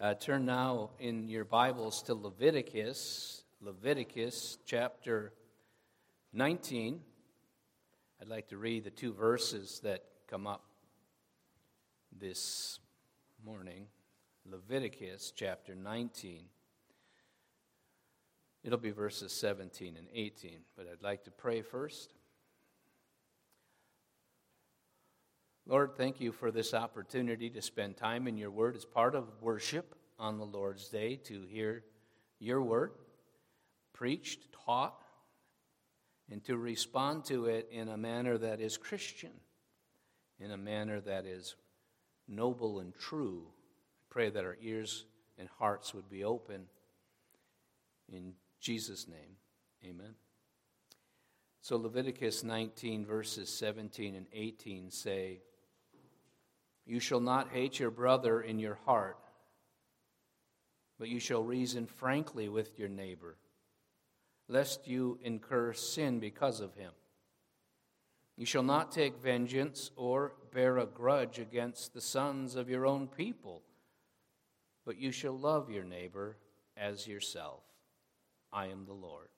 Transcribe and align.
Uh, 0.00 0.14
turn 0.14 0.46
now 0.46 0.90
in 1.00 1.26
your 1.26 1.44
Bibles 1.44 2.02
to 2.02 2.14
Leviticus, 2.14 3.42
Leviticus 3.60 4.56
chapter 4.64 5.32
19. 6.32 7.00
I'd 8.22 8.28
like 8.28 8.46
to 8.50 8.58
read 8.58 8.84
the 8.84 8.90
two 8.90 9.12
verses 9.12 9.80
that 9.82 10.04
come 10.28 10.46
up 10.46 10.62
this 12.16 12.78
morning. 13.44 13.86
Leviticus 14.48 15.32
chapter 15.34 15.74
19. 15.74 16.44
It'll 18.62 18.78
be 18.78 18.92
verses 18.92 19.32
17 19.32 19.96
and 19.96 20.06
18, 20.14 20.60
but 20.76 20.86
I'd 20.86 21.02
like 21.02 21.24
to 21.24 21.32
pray 21.32 21.60
first. 21.60 22.14
Lord, 25.68 25.96
thank 25.98 26.18
you 26.18 26.32
for 26.32 26.50
this 26.50 26.72
opportunity 26.72 27.50
to 27.50 27.60
spend 27.60 27.98
time 27.98 28.26
in 28.26 28.38
your 28.38 28.50
word 28.50 28.74
as 28.74 28.86
part 28.86 29.14
of 29.14 29.28
worship 29.42 29.94
on 30.18 30.38
the 30.38 30.46
Lord's 30.46 30.88
day, 30.88 31.16
to 31.24 31.42
hear 31.42 31.84
your 32.38 32.62
word 32.62 32.92
preached, 33.92 34.50
taught, 34.64 35.04
and 36.30 36.42
to 36.44 36.56
respond 36.56 37.26
to 37.26 37.46
it 37.46 37.68
in 37.70 37.88
a 37.88 37.98
manner 37.98 38.38
that 38.38 38.62
is 38.62 38.78
Christian, 38.78 39.32
in 40.40 40.52
a 40.52 40.56
manner 40.56 41.00
that 41.02 41.26
is 41.26 41.54
noble 42.26 42.80
and 42.80 42.94
true. 42.94 43.42
I 43.46 44.04
pray 44.08 44.30
that 44.30 44.44
our 44.46 44.56
ears 44.62 45.04
and 45.36 45.50
hearts 45.58 45.92
would 45.92 46.08
be 46.08 46.24
open. 46.24 46.62
In 48.10 48.32
Jesus' 48.58 49.06
name, 49.06 49.36
amen. 49.84 50.14
So 51.60 51.76
Leviticus 51.76 52.42
19, 52.42 53.04
verses 53.04 53.50
17 53.50 54.14
and 54.14 54.26
18 54.32 54.90
say, 54.90 55.42
you 56.88 57.00
shall 57.00 57.20
not 57.20 57.50
hate 57.50 57.78
your 57.78 57.90
brother 57.90 58.40
in 58.40 58.58
your 58.58 58.78
heart, 58.86 59.18
but 60.98 61.10
you 61.10 61.20
shall 61.20 61.42
reason 61.42 61.86
frankly 61.86 62.48
with 62.48 62.78
your 62.78 62.88
neighbor, 62.88 63.36
lest 64.48 64.88
you 64.88 65.18
incur 65.22 65.74
sin 65.74 66.18
because 66.18 66.60
of 66.60 66.74
him. 66.74 66.92
You 68.38 68.46
shall 68.46 68.62
not 68.62 68.90
take 68.90 69.18
vengeance 69.18 69.90
or 69.96 70.32
bear 70.50 70.78
a 70.78 70.86
grudge 70.86 71.38
against 71.38 71.92
the 71.92 72.00
sons 72.00 72.56
of 72.56 72.70
your 72.70 72.86
own 72.86 73.06
people, 73.06 73.62
but 74.86 74.96
you 74.96 75.12
shall 75.12 75.38
love 75.38 75.70
your 75.70 75.84
neighbor 75.84 76.38
as 76.74 77.06
yourself. 77.06 77.64
I 78.50 78.68
am 78.68 78.86
the 78.86 78.94
Lord. 78.94 79.28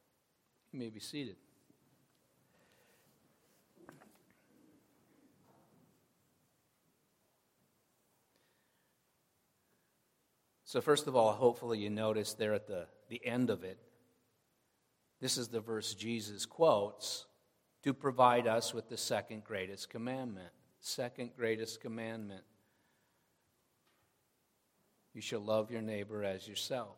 You 0.73 0.79
may 0.79 0.89
be 0.89 1.01
seated. 1.01 1.35
So, 10.71 10.81
first 10.81 11.09
of 11.09 11.17
all, 11.17 11.33
hopefully 11.33 11.81
you 11.81 11.91
notice 11.91 12.35
there 12.35 12.55
at 12.55 12.69
the, 12.69 12.87
the 13.09 13.21
end 13.27 13.51
of 13.51 13.65
it, 13.65 13.77
this 15.21 15.37
is 15.37 15.49
the 15.49 15.59
verse 15.59 15.95
Jesus 15.95 16.47
quotes 16.47 17.27
to 17.83 17.93
provide 17.93 18.47
us 18.47 18.73
with 18.73 18.89
the 18.89 18.97
second 18.97 19.43
greatest 19.43 19.91
commandment. 19.91 20.51
Second 20.79 21.33
greatest 21.37 21.81
commandment. 21.81 22.45
You 25.13 25.21
shall 25.21 25.41
love 25.41 25.73
your 25.73 25.83
neighbor 25.83 26.23
as 26.23 26.47
yourself. 26.47 26.95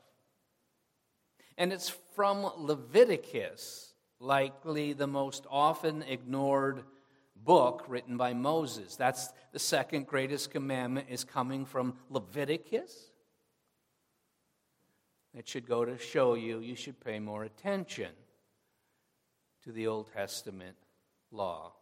And 1.57 1.73
it's 1.73 1.89
from 2.15 2.47
Leviticus, 2.59 3.95
likely 4.21 4.93
the 4.93 5.07
most 5.07 5.47
often 5.51 6.03
ignored 6.03 6.85
book 7.35 7.87
written 7.89 8.19
by 8.19 8.35
Moses. 8.35 8.97
That's 8.97 9.33
the 9.53 9.59
second 9.59 10.09
greatest 10.09 10.51
commandment 10.51 11.07
is 11.09 11.25
coming 11.25 11.65
from 11.65 11.95
Leviticus. 12.11 13.12
It 15.35 15.49
should 15.49 15.67
go 15.67 15.85
to 15.85 15.99
show 15.99 16.35
you 16.35 16.61
you 16.61 16.77
should 16.77 17.01
pay 17.01 17.19
more 17.19 17.45
attention 17.45 18.11
to 19.65 19.73
the 19.73 19.87
Old 19.87 20.13
Testament 20.13 20.77
law. 21.31 21.73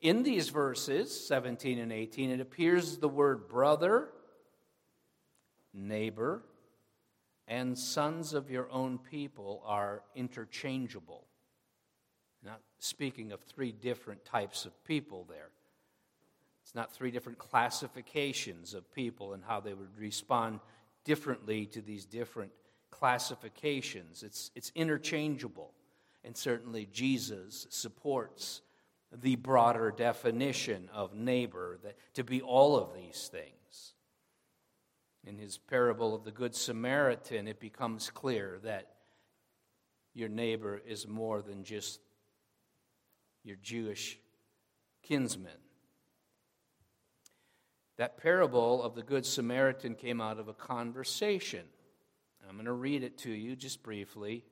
In 0.00 0.22
these 0.22 0.50
verses, 0.50 1.26
17 1.26 1.78
and 1.78 1.92
18, 1.92 2.30
it 2.30 2.40
appears 2.40 2.98
the 2.98 3.08
word 3.08 3.48
brother, 3.48 4.08
neighbor, 5.72 6.42
and 7.48 7.78
sons 7.78 8.34
of 8.34 8.50
your 8.50 8.70
own 8.70 8.98
people 8.98 9.62
are 9.64 10.02
interchangeable. 10.14 11.26
Not 12.44 12.60
speaking 12.78 13.32
of 13.32 13.40
three 13.40 13.72
different 13.72 14.24
types 14.24 14.66
of 14.66 14.84
people 14.84 15.26
there. 15.28 15.50
It's 16.66 16.74
not 16.74 16.92
three 16.92 17.12
different 17.12 17.38
classifications 17.38 18.74
of 18.74 18.92
people 18.92 19.34
and 19.34 19.44
how 19.44 19.60
they 19.60 19.72
would 19.72 19.96
respond 19.96 20.58
differently 21.04 21.66
to 21.66 21.80
these 21.80 22.04
different 22.04 22.50
classifications. 22.90 24.24
It's, 24.24 24.50
it's 24.56 24.72
interchangeable. 24.74 25.70
And 26.24 26.36
certainly 26.36 26.88
Jesus 26.90 27.68
supports 27.70 28.62
the 29.12 29.36
broader 29.36 29.94
definition 29.96 30.90
of 30.92 31.14
neighbor 31.14 31.78
that, 31.84 31.94
to 32.14 32.24
be 32.24 32.42
all 32.42 32.76
of 32.76 32.94
these 32.96 33.30
things. 33.30 33.94
In 35.24 35.38
his 35.38 35.58
parable 35.58 36.16
of 36.16 36.24
the 36.24 36.32
Good 36.32 36.56
Samaritan, 36.56 37.46
it 37.46 37.60
becomes 37.60 38.10
clear 38.10 38.58
that 38.64 38.88
your 40.14 40.28
neighbor 40.28 40.82
is 40.84 41.06
more 41.06 41.42
than 41.42 41.62
just 41.62 42.00
your 43.44 43.56
Jewish 43.62 44.18
kinsman. 45.04 45.52
That 47.96 48.18
parable 48.18 48.82
of 48.82 48.94
the 48.94 49.02
Good 49.02 49.24
Samaritan 49.24 49.94
came 49.94 50.20
out 50.20 50.38
of 50.38 50.48
a 50.48 50.54
conversation. 50.54 51.64
I'm 52.48 52.56
going 52.56 52.66
to 52.66 52.72
read 52.72 53.02
it 53.02 53.18
to 53.18 53.30
you 53.30 53.56
just 53.56 53.82
briefly. 53.82 54.44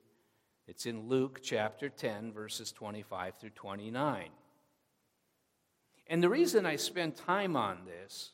It's 0.66 0.87
in 0.87 1.09
Luke 1.09 1.41
chapter 1.43 1.88
10, 1.88 2.32
verses 2.32 2.72
25 2.72 3.37
through 3.37 3.50
29. 3.50 4.31
And 6.06 6.22
the 6.22 6.28
reason 6.28 6.66
I 6.66 6.77
spend 6.77 7.16
time 7.16 7.56
on 7.56 7.84
this 7.84 8.32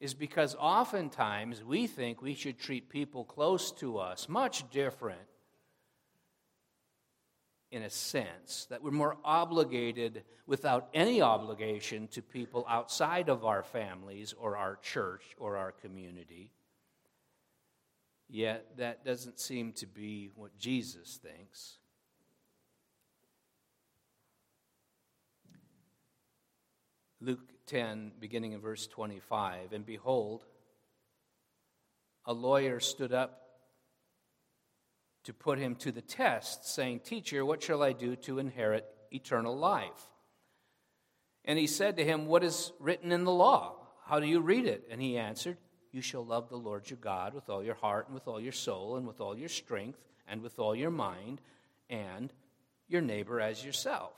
is 0.00 0.14
because 0.14 0.56
oftentimes 0.58 1.62
we 1.62 1.86
think 1.86 2.22
we 2.22 2.34
should 2.34 2.58
treat 2.58 2.88
people 2.88 3.24
close 3.24 3.70
to 3.72 3.98
us 3.98 4.28
much 4.28 4.68
different 4.70 5.20
in 7.72 7.82
a 7.82 7.90
sense, 7.90 8.66
that 8.68 8.82
we're 8.82 8.90
more 8.90 9.16
obligated 9.24 10.22
without 10.46 10.88
any 10.92 11.22
obligation 11.22 12.06
to 12.08 12.20
people 12.20 12.66
outside 12.68 13.30
of 13.30 13.46
our 13.46 13.62
families 13.62 14.34
or 14.38 14.58
our 14.58 14.76
church 14.82 15.22
or 15.38 15.56
our 15.56 15.72
community. 15.72 16.50
Yet 18.28 18.76
that 18.76 19.04
doesn't 19.04 19.40
seem 19.40 19.72
to 19.74 19.86
be 19.86 20.30
what 20.34 20.56
Jesus 20.58 21.18
thinks. 21.22 21.78
Luke 27.22 27.52
10, 27.66 28.12
beginning 28.20 28.52
in 28.52 28.60
verse 28.60 28.86
25, 28.86 29.72
and 29.72 29.86
behold, 29.86 30.44
a 32.26 32.32
lawyer 32.32 32.80
stood 32.80 33.14
up 33.14 33.41
to 35.24 35.32
put 35.32 35.58
him 35.58 35.76
to 35.76 35.92
the 35.92 36.02
test, 36.02 36.66
saying, 36.66 37.00
Teacher, 37.00 37.44
what 37.44 37.62
shall 37.62 37.82
I 37.82 37.92
do 37.92 38.16
to 38.16 38.38
inherit 38.38 38.86
eternal 39.12 39.56
life? 39.56 40.08
And 41.44 41.58
he 41.58 41.66
said 41.66 41.96
to 41.96 42.04
him, 42.04 42.26
What 42.26 42.44
is 42.44 42.72
written 42.78 43.12
in 43.12 43.24
the 43.24 43.32
law? 43.32 43.76
How 44.06 44.20
do 44.20 44.26
you 44.26 44.40
read 44.40 44.66
it? 44.66 44.86
And 44.90 45.00
he 45.00 45.18
answered, 45.18 45.58
You 45.90 46.00
shall 46.00 46.24
love 46.24 46.48
the 46.48 46.56
Lord 46.56 46.88
your 46.90 46.98
God 46.98 47.34
with 47.34 47.48
all 47.48 47.62
your 47.62 47.74
heart, 47.74 48.06
and 48.06 48.14
with 48.14 48.28
all 48.28 48.40
your 48.40 48.52
soul, 48.52 48.96
and 48.96 49.06
with 49.06 49.20
all 49.20 49.38
your 49.38 49.48
strength, 49.48 49.98
and 50.26 50.42
with 50.42 50.58
all 50.58 50.74
your 50.74 50.90
mind, 50.90 51.40
and 51.88 52.32
your 52.88 53.00
neighbor 53.00 53.40
as 53.40 53.64
yourself. 53.64 54.14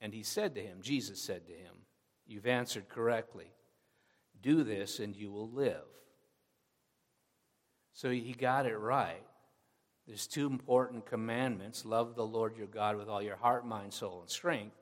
And 0.00 0.12
he 0.12 0.22
said 0.22 0.54
to 0.56 0.60
him, 0.60 0.78
Jesus 0.82 1.20
said 1.20 1.46
to 1.46 1.52
him, 1.52 1.74
You've 2.26 2.46
answered 2.46 2.88
correctly. 2.88 3.52
Do 4.40 4.64
this, 4.64 4.98
and 4.98 5.14
you 5.14 5.30
will 5.30 5.48
live. 5.50 5.84
So 7.92 8.10
he 8.10 8.32
got 8.32 8.66
it 8.66 8.76
right. 8.76 9.22
There's 10.06 10.26
two 10.26 10.46
important 10.46 11.06
commandments 11.06 11.84
love 11.84 12.16
the 12.16 12.26
Lord 12.26 12.56
your 12.56 12.66
God 12.66 12.96
with 12.96 13.08
all 13.08 13.22
your 13.22 13.36
heart, 13.36 13.66
mind, 13.66 13.92
soul, 13.92 14.20
and 14.20 14.30
strength. 14.30 14.76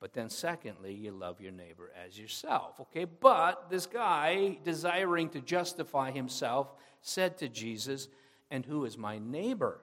But 0.00 0.12
then, 0.12 0.30
secondly, 0.30 0.94
you 0.94 1.10
love 1.10 1.40
your 1.40 1.50
neighbor 1.50 1.90
as 2.06 2.18
yourself. 2.18 2.78
Okay, 2.80 3.04
but 3.04 3.68
this 3.68 3.84
guy, 3.84 4.58
desiring 4.62 5.28
to 5.30 5.40
justify 5.40 6.12
himself, 6.12 6.72
said 7.00 7.36
to 7.38 7.48
Jesus, 7.48 8.08
And 8.50 8.64
who 8.64 8.84
is 8.84 8.96
my 8.96 9.18
neighbor? 9.18 9.80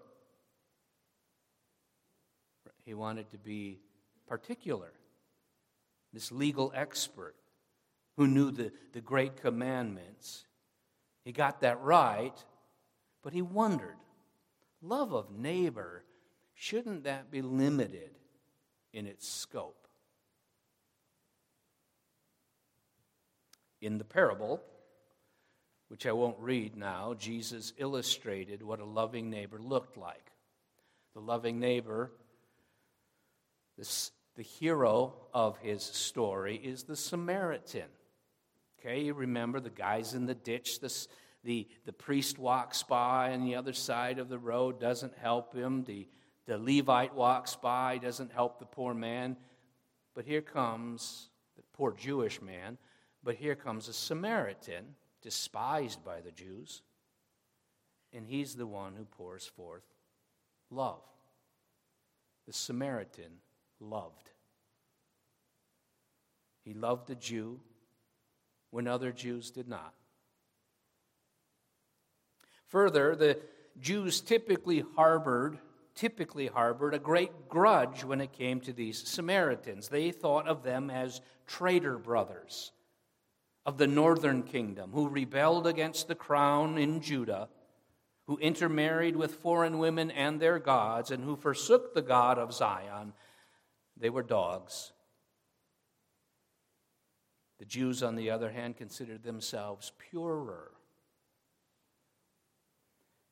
He 2.86 2.94
wanted 2.94 3.30
to 3.32 3.38
be 3.38 3.80
particular, 4.28 4.94
this 6.14 6.32
legal 6.32 6.72
expert 6.74 7.36
who 8.16 8.28
knew 8.28 8.52
the, 8.52 8.72
the 8.94 9.02
great 9.02 9.36
commandments. 9.36 10.46
He 11.26 11.34
got 11.34 11.62
that 11.62 11.82
right, 11.82 12.38
but 13.22 13.34
he 13.34 13.42
wondered 13.42 13.98
love 14.82 15.14
of 15.14 15.32
neighbor, 15.32 16.04
shouldn't 16.54 17.04
that 17.04 17.32
be 17.32 17.42
limited 17.42 18.12
in 18.94 19.08
its 19.08 19.28
scope? 19.28 19.88
In 23.82 23.98
the 23.98 24.04
parable, 24.04 24.62
which 25.90 26.06
I 26.06 26.12
won't 26.12 26.40
read 26.40 26.76
now, 26.76 27.16
Jesus 27.16 27.74
illustrated 27.78 28.62
what 28.62 28.80
a 28.80 28.86
loving 28.86 29.30
neighbor 29.30 29.60
looked 29.60 29.98
like. 29.98 30.32
The 31.14 31.22
loving 31.22 31.60
neighbor, 31.60 32.12
this, 33.78 34.12
the 34.36 34.44
hero 34.44 35.14
of 35.34 35.58
his 35.60 35.84
story, 35.84 36.56
is 36.56 36.84
the 36.84 36.96
Samaritan. 36.96 37.88
Okay, 38.86 39.02
you 39.02 39.16
remember 39.16 39.60
the 39.60 39.72
guys 39.72 40.14
in 40.14 40.28
the 40.28 40.36
ditch, 40.36 40.80
the, 40.80 40.94
the, 41.44 41.68
the 41.86 41.94
priest 41.94 42.38
walks 42.38 42.84
by 42.84 43.34
on 43.34 43.44
the 43.44 43.56
other 43.56 43.74
side 43.74 44.20
of 44.20 44.30
the 44.30 44.38
road, 44.38 44.80
doesn't 44.80 45.18
help 45.18 45.56
him. 45.56 45.84
The, 45.86 46.08
the 46.46 46.60
Levite 46.60 47.16
walks 47.16 47.56
by, 47.56 47.98
doesn't 47.98 48.32
help 48.32 48.60
the 48.60 48.66
poor 48.66 48.94
man. 48.94 49.38
But 50.14 50.26
here 50.26 50.44
comes 50.44 51.30
the 51.56 51.64
poor 51.74 51.94
Jewish 51.94 52.44
man, 52.44 52.78
but 53.24 53.34
here 53.34 53.56
comes 53.56 53.88
a 53.88 53.94
Samaritan, 53.94 54.86
despised 55.24 56.06
by 56.06 56.22
the 56.22 56.32
Jews, 56.32 56.84
and 58.14 58.28
he's 58.28 58.54
the 58.54 58.68
one 58.68 58.94
who 58.96 59.06
pours 59.06 59.48
forth 59.48 59.96
love. 60.70 61.02
The 62.46 62.54
Samaritan 62.54 63.40
loved. 63.80 64.30
He 66.64 66.76
loved 66.76 67.08
the 67.08 67.16
Jew 67.16 67.60
when 68.76 68.90
other 68.90 69.14
Jews 69.14 69.52
did 69.52 69.70
not. 69.70 69.94
Further, 72.68 73.16
the 73.16 73.40
Jews 73.80 74.20
typically 74.20 74.84
harbored 74.98 75.60
typically 75.96 76.48
harbored 76.48 76.94
a 76.94 77.00
great 77.00 77.48
grudge 77.48 78.04
when 78.04 78.20
it 78.20 78.34
came 78.34 78.60
to 78.60 78.74
these 78.74 79.08
Samaritans. 79.08 79.88
They 79.88 80.12
thought 80.12 80.46
of 80.46 80.62
them 80.62 80.90
as 80.90 81.22
traitor 81.48 81.98
brothers 81.98 82.74
of 83.66 83.78
the 83.78 83.88
northern 83.88 84.44
kingdom 84.44 84.92
who 84.92 85.08
rebelled 85.08 85.66
against 85.68 86.10
the 86.10 86.16
crown 86.16 86.78
in 86.78 87.00
Judah, 87.00 87.48
who 88.28 88.38
intermarried 88.40 89.16
with 89.16 89.36
foreign 89.36 89.78
women 89.78 90.12
and 90.12 90.38
their 90.38 90.60
gods, 90.60 91.12
and 91.12 91.24
who 91.24 91.38
forsook 91.38 91.94
the 91.94 92.02
God 92.02 92.38
of 92.38 92.54
Zion. 92.54 93.14
They 93.96 94.10
were 94.10 94.22
dogs. 94.22 94.92
The 97.60 97.66
Jews, 97.66 98.04
on 98.04 98.16
the 98.16 98.30
other 98.30 98.52
hand, 98.52 98.78
considered 98.78 99.24
themselves 99.24 99.92
purer. 99.98 100.72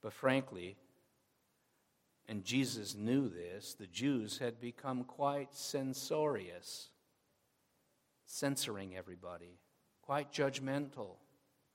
But 0.01 0.13
frankly, 0.13 0.77
and 2.27 2.43
Jesus 2.43 2.95
knew 2.95 3.29
this, 3.29 3.73
the 3.73 3.87
Jews 3.87 4.37
had 4.37 4.59
become 4.59 5.03
quite 5.03 5.53
censorious, 5.53 6.89
censoring 8.25 8.95
everybody, 8.95 9.59
quite 10.01 10.31
judgmental 10.31 11.17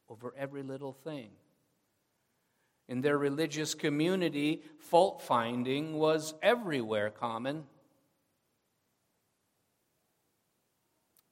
over 0.09 0.35
every 0.37 0.63
little 0.63 0.93
thing. 0.93 1.31
In 2.89 3.03
their 3.03 3.19
religious 3.19 3.75
community, 3.75 4.63
fault 4.79 5.21
finding 5.21 5.99
was 5.99 6.33
everywhere 6.43 7.11
common. 7.11 7.65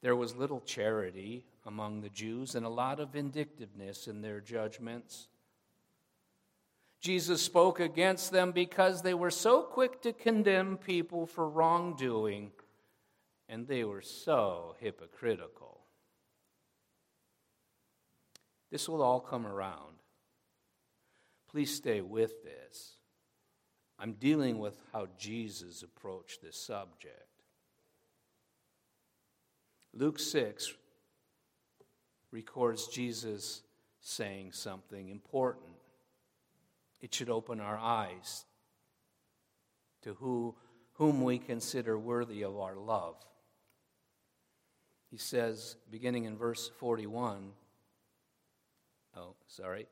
There 0.07 0.15
was 0.15 0.37
little 0.37 0.61
charity 0.61 1.45
among 1.67 2.01
the 2.01 2.09
Jews 2.09 2.55
and 2.55 2.65
a 2.65 2.69
lot 2.69 3.01
of 3.01 3.15
vindictiveness 3.15 4.07
in 4.07 4.23
their 4.23 4.41
judgments. 4.41 5.27
Jesus 7.01 7.43
spoke 7.43 7.81
against 7.81 8.31
them 8.31 8.53
because 8.53 9.03
they 9.03 9.15
were 9.15 9.33
so 9.33 9.63
quick 9.63 10.01
to 10.03 10.13
condemn 10.13 10.77
people 10.77 11.27
for 11.27 11.49
wrongdoing 11.49 12.53
and 13.49 13.67
they 13.67 13.83
were 13.83 14.01
so 14.01 14.77
hypocritical. 14.79 15.81
This 18.71 18.89
will 18.89 19.03
all 19.03 19.19
come 19.19 19.45
around. 19.45 19.97
Please 21.51 21.75
stay 21.75 22.01
with 22.01 22.45
this. 22.45 22.93
I'm 23.99 24.13
dealing 24.13 24.61
with 24.61 24.81
how 24.93 25.09
Jesus 25.19 25.83
approached 25.83 26.43
this 26.43 26.57
subject. 26.57 27.26
Luke 29.99 30.19
6 30.19 30.75
records 32.31 32.87
Jesus 32.89 33.63
saying 34.03 34.53
something 34.53 35.09
important. 35.09 35.73
It 37.01 37.15
should 37.15 37.31
open 37.31 37.61
our 37.61 37.79
eyes 37.79 38.45
to 40.03 40.13
who, 40.15 40.55
whom 40.95 41.23
we 41.23 41.39
consider 41.39 41.99
worthy 41.99 42.43
of 42.43 42.59
our 42.59 42.77
love. 42.77 43.17
He 45.11 45.17
says, 45.17 45.77
beginning 45.91 46.25
in 46.25 46.37
verse 46.37 46.71
41, 46.79 47.53
oh, 49.17 49.35
sorry. 49.47 49.87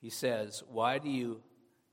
He 0.00 0.10
says, 0.10 0.62
Why 0.68 0.98
do 0.98 1.10
you 1.10 1.42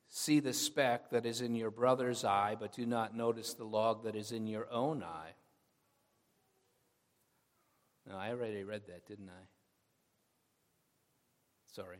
see 0.09 0.39
the 0.39 0.53
speck 0.53 1.09
that 1.09 1.25
is 1.25 1.41
in 1.41 1.55
your 1.55 1.71
brother's 1.71 2.23
eye, 2.23 2.55
but 2.59 2.73
do 2.73 2.85
not 2.85 3.17
notice 3.17 3.55
the 3.55 3.65
log 3.65 4.03
that 4.03 4.15
is 4.15 4.31
in 4.31 4.45
your 4.45 4.71
own 4.71 5.01
eye? 5.01 5.31
No, 8.07 8.15
I 8.17 8.29
already 8.29 8.63
read 8.63 8.83
that, 8.87 9.05
didn't 9.05 9.29
I? 9.29 9.45
Sorry. 11.73 11.97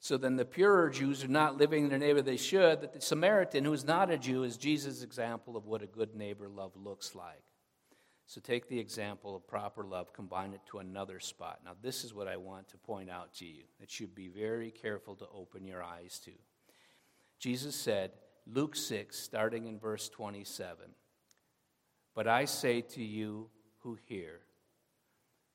So 0.00 0.18
then 0.18 0.36
the 0.36 0.44
purer 0.44 0.90
Jews 0.90 1.24
are 1.24 1.28
not 1.28 1.56
living 1.56 1.84
in 1.84 1.90
their 1.90 1.98
neighbor 1.98 2.20
they 2.20 2.36
should, 2.36 2.82
that 2.82 2.92
the 2.92 3.00
Samaritan, 3.00 3.64
who 3.64 3.72
is 3.72 3.84
not 3.84 4.10
a 4.10 4.18
Jew, 4.18 4.42
is 4.42 4.58
Jesus' 4.58 5.02
example 5.02 5.56
of 5.56 5.66
what 5.66 5.82
a 5.82 5.86
good 5.86 6.14
neighbor 6.14 6.48
love 6.48 6.72
looks 6.76 7.14
like. 7.14 7.42
So 8.26 8.40
take 8.40 8.68
the 8.68 8.78
example 8.78 9.36
of 9.36 9.46
proper 9.46 9.84
love, 9.84 10.12
combine 10.12 10.52
it 10.52 10.60
to 10.70 10.78
another 10.78 11.20
spot. 11.20 11.60
Now, 11.64 11.72
this 11.80 12.04
is 12.04 12.12
what 12.12 12.28
I 12.28 12.36
want 12.36 12.68
to 12.68 12.76
point 12.76 13.10
out 13.10 13.34
to 13.34 13.46
you 13.46 13.64
that 13.80 13.98
you 14.00 14.06
be 14.06 14.28
very 14.28 14.70
careful 14.70 15.14
to 15.16 15.26
open 15.34 15.64
your 15.64 15.82
eyes 15.82 16.18
to. 16.24 16.32
Jesus 17.38 17.74
said, 17.74 18.12
Luke 18.46 18.76
6, 18.76 19.18
starting 19.18 19.66
in 19.66 19.78
verse 19.78 20.08
27, 20.08 20.76
But 22.14 22.26
I 22.26 22.44
say 22.46 22.80
to 22.82 23.02
you 23.02 23.48
who 23.78 23.98
hear, 24.06 24.40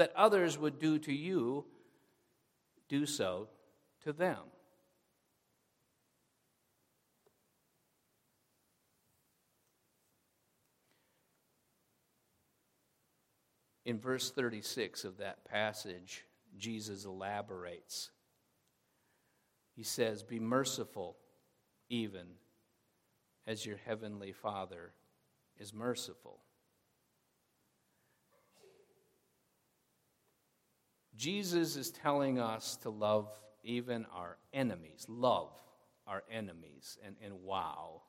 that 0.00 0.16
others 0.16 0.56
would 0.56 0.78
do 0.78 0.98
to 0.98 1.12
you, 1.12 1.62
do 2.88 3.04
so 3.04 3.48
to 4.02 4.14
them. 4.14 4.38
In 13.84 13.98
verse 13.98 14.30
36 14.30 15.04
of 15.04 15.18
that 15.18 15.44
passage, 15.44 16.24
Jesus 16.56 17.04
elaborates. 17.04 18.08
He 19.76 19.82
says, 19.82 20.22
Be 20.22 20.40
merciful, 20.40 21.18
even 21.90 22.24
as 23.46 23.66
your 23.66 23.76
heavenly 23.84 24.32
Father 24.32 24.92
is 25.58 25.74
merciful. 25.74 26.40
Jesus 31.20 31.76
is 31.76 31.90
telling 31.90 32.38
us 32.38 32.76
to 32.76 32.88
love 32.88 33.28
even 33.62 34.06
our 34.10 34.38
enemies, 34.54 35.04
love 35.06 35.52
our 36.06 36.22
enemies, 36.32 36.96
and, 37.04 37.14
and 37.22 37.42
wow. 37.42 38.00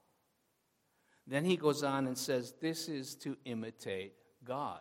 Then 1.27 1.44
he 1.44 1.58
goes 1.58 1.84
on 1.84 2.08
and 2.08 2.18
says, 2.18 2.53
This 2.62 2.88
is 2.88 3.15
to 3.15 3.36
imitate 3.44 4.13
God. 4.46 4.80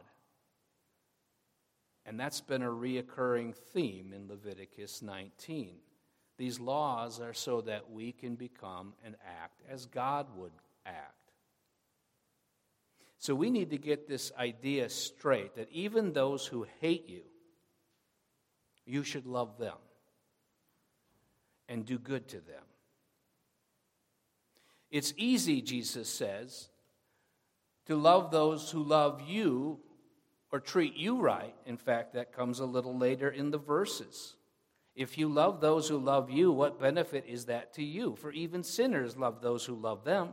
And 2.06 2.20
that's 2.20 2.40
been 2.40 2.62
a 2.62 2.70
reoccurring 2.70 3.56
theme 3.56 4.12
in 4.14 4.28
Leviticus 4.28 5.02
19. 5.02 5.74
These 6.38 6.60
laws 6.60 7.18
are 7.18 7.34
so 7.34 7.62
that 7.62 7.90
we 7.90 8.12
can 8.12 8.36
become 8.36 8.92
and 9.04 9.16
act 9.42 9.60
as 9.68 9.86
God 9.86 10.28
would 10.36 10.52
act. 10.86 11.32
So 13.18 13.34
we 13.34 13.50
need 13.50 13.70
to 13.70 13.76
get 13.76 14.06
this 14.06 14.30
idea 14.38 14.88
straight 14.88 15.56
that 15.56 15.68
even 15.72 16.12
those 16.12 16.46
who 16.46 16.64
hate 16.80 17.08
you, 17.08 17.22
you 18.90 19.04
should 19.04 19.26
love 19.26 19.58
them 19.58 19.76
and 21.68 21.86
do 21.86 21.98
good 21.98 22.28
to 22.28 22.36
them. 22.36 22.64
It's 24.90 25.14
easy, 25.16 25.62
Jesus 25.62 26.08
says, 26.08 26.68
to 27.86 27.94
love 27.94 28.30
those 28.30 28.70
who 28.70 28.82
love 28.82 29.22
you 29.26 29.78
or 30.50 30.58
treat 30.58 30.96
you 30.96 31.20
right. 31.20 31.54
In 31.64 31.76
fact, 31.76 32.14
that 32.14 32.32
comes 32.32 32.58
a 32.58 32.66
little 32.66 32.96
later 32.98 33.28
in 33.28 33.52
the 33.52 33.58
verses. 33.58 34.34
If 34.96 35.16
you 35.16 35.28
love 35.28 35.60
those 35.60 35.88
who 35.88 35.98
love 35.98 36.28
you, 36.28 36.50
what 36.50 36.80
benefit 36.80 37.24
is 37.28 37.44
that 37.44 37.72
to 37.74 37.84
you? 37.84 38.16
For 38.16 38.32
even 38.32 38.64
sinners 38.64 39.16
love 39.16 39.40
those 39.40 39.64
who 39.64 39.74
love 39.76 40.04
them. 40.04 40.30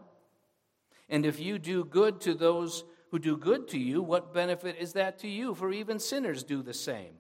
And 1.07 1.25
if 1.25 1.39
you 1.39 1.59
do 1.59 1.85
good 1.85 2.19
to 2.21 2.33
those 2.33 2.83
who 3.11 3.19
do 3.19 3.37
good 3.37 3.67
to 3.69 3.79
you, 3.79 4.01
what 4.01 4.33
benefit 4.33 4.75
is 4.79 4.93
that 4.93 5.19
to 5.19 5.27
you? 5.27 5.53
For 5.53 5.71
even 5.71 5.99
sinners 5.99 6.43
do 6.43 6.63
the 6.63 6.73
same. 6.73 7.13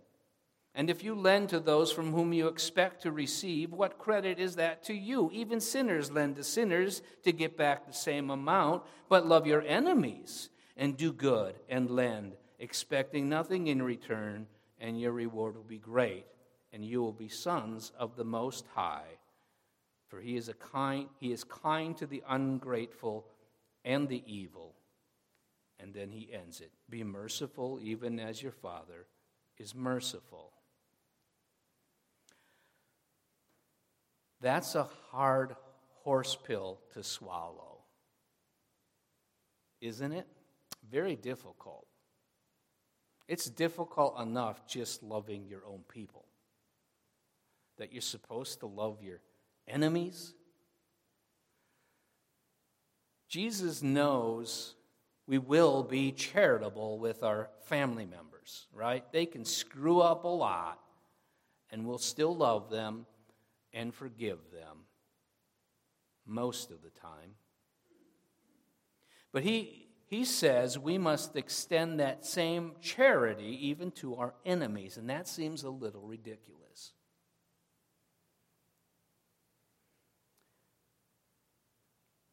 And 0.77 0.91
if 0.91 1.03
you 1.03 1.15
lend 1.15 1.49
to 1.49 1.59
those 1.59 1.91
from 1.91 2.13
whom 2.13 2.33
you 2.33 2.47
expect 2.47 3.01
to 3.01 3.11
receive, 3.11 3.73
what 3.73 3.97
credit 3.97 4.37
is 4.37 4.57
that 4.57 4.83
to 4.83 4.93
you? 4.93 5.31
Even 5.33 5.59
sinners 5.59 6.11
lend 6.11 6.35
to 6.35 6.43
sinners 6.43 7.01
to 7.23 7.31
get 7.31 7.57
back 7.57 7.87
the 7.87 7.93
same 7.93 8.29
amount, 8.29 8.83
but 9.09 9.25
love 9.25 9.47
your 9.47 9.63
enemies 9.63 10.49
and 10.77 10.95
do 10.95 11.11
good 11.11 11.55
and 11.67 11.89
lend, 11.89 12.33
expecting 12.59 13.27
nothing 13.27 13.65
in 13.65 13.81
return, 13.81 14.45
and 14.79 15.01
your 15.01 15.13
reward 15.13 15.55
will 15.55 15.63
be 15.63 15.79
great, 15.79 16.27
and 16.71 16.85
you 16.85 17.01
will 17.01 17.11
be 17.11 17.27
sons 17.27 17.91
of 17.97 18.15
the 18.15 18.23
Most 18.23 18.67
High. 18.75 19.17
For 20.09 20.21
he 20.21 20.37
is, 20.37 20.47
a 20.47 20.53
kind, 20.53 21.07
he 21.19 21.31
is 21.31 21.43
kind 21.43 21.97
to 21.97 22.05
the 22.05 22.21
ungrateful 22.29 23.25
and 23.83 24.07
the 24.07 24.21
evil. 24.27 24.75
And 25.79 25.91
then 25.91 26.11
he 26.11 26.29
ends 26.31 26.61
it 26.61 26.69
Be 26.87 27.03
merciful, 27.03 27.79
even 27.81 28.19
as 28.19 28.43
your 28.43 28.51
Father 28.51 29.07
is 29.57 29.73
merciful. 29.73 30.51
That's 34.41 34.75
a 34.75 34.87
hard 35.11 35.55
horse 36.03 36.35
pill 36.35 36.79
to 36.93 37.03
swallow, 37.03 37.79
isn't 39.81 40.11
it? 40.11 40.27
Very 40.89 41.15
difficult. 41.15 41.87
It's 43.27 43.49
difficult 43.49 44.19
enough 44.21 44.65
just 44.67 45.03
loving 45.03 45.45
your 45.47 45.65
own 45.65 45.81
people. 45.91 46.25
That 47.77 47.91
you're 47.91 48.01
supposed 48.01 48.61
to 48.61 48.67
love 48.67 49.03
your 49.03 49.19
enemies. 49.67 50.33
Jesus 53.27 53.83
knows 53.83 54.75
we 55.27 55.37
will 55.37 55.83
be 55.83 56.13
charitable 56.13 56.99
with 56.99 57.21
our 57.21 57.49
family 57.65 58.05
members, 58.05 58.67
right? 58.73 59.03
They 59.11 59.25
can 59.25 59.43
screw 59.43 59.99
up 59.99 60.23
a 60.23 60.29
lot, 60.29 60.79
and 61.69 61.85
we'll 61.85 61.97
still 61.97 62.33
love 62.33 62.69
them 62.69 63.05
and 63.73 63.93
forgive 63.93 64.39
them 64.51 64.85
most 66.25 66.71
of 66.71 66.81
the 66.81 66.89
time. 66.89 67.35
But 69.31 69.43
he, 69.43 69.87
he 70.07 70.25
says 70.25 70.79
we 70.79 70.97
must 70.97 71.35
extend 71.35 71.99
that 71.99 72.25
same 72.25 72.73
charity 72.81 73.57
even 73.67 73.91
to 73.91 74.15
our 74.15 74.33
enemies, 74.45 74.97
and 74.97 75.09
that 75.09 75.27
seems 75.27 75.63
a 75.63 75.69
little 75.69 76.01
ridiculous. 76.01 76.93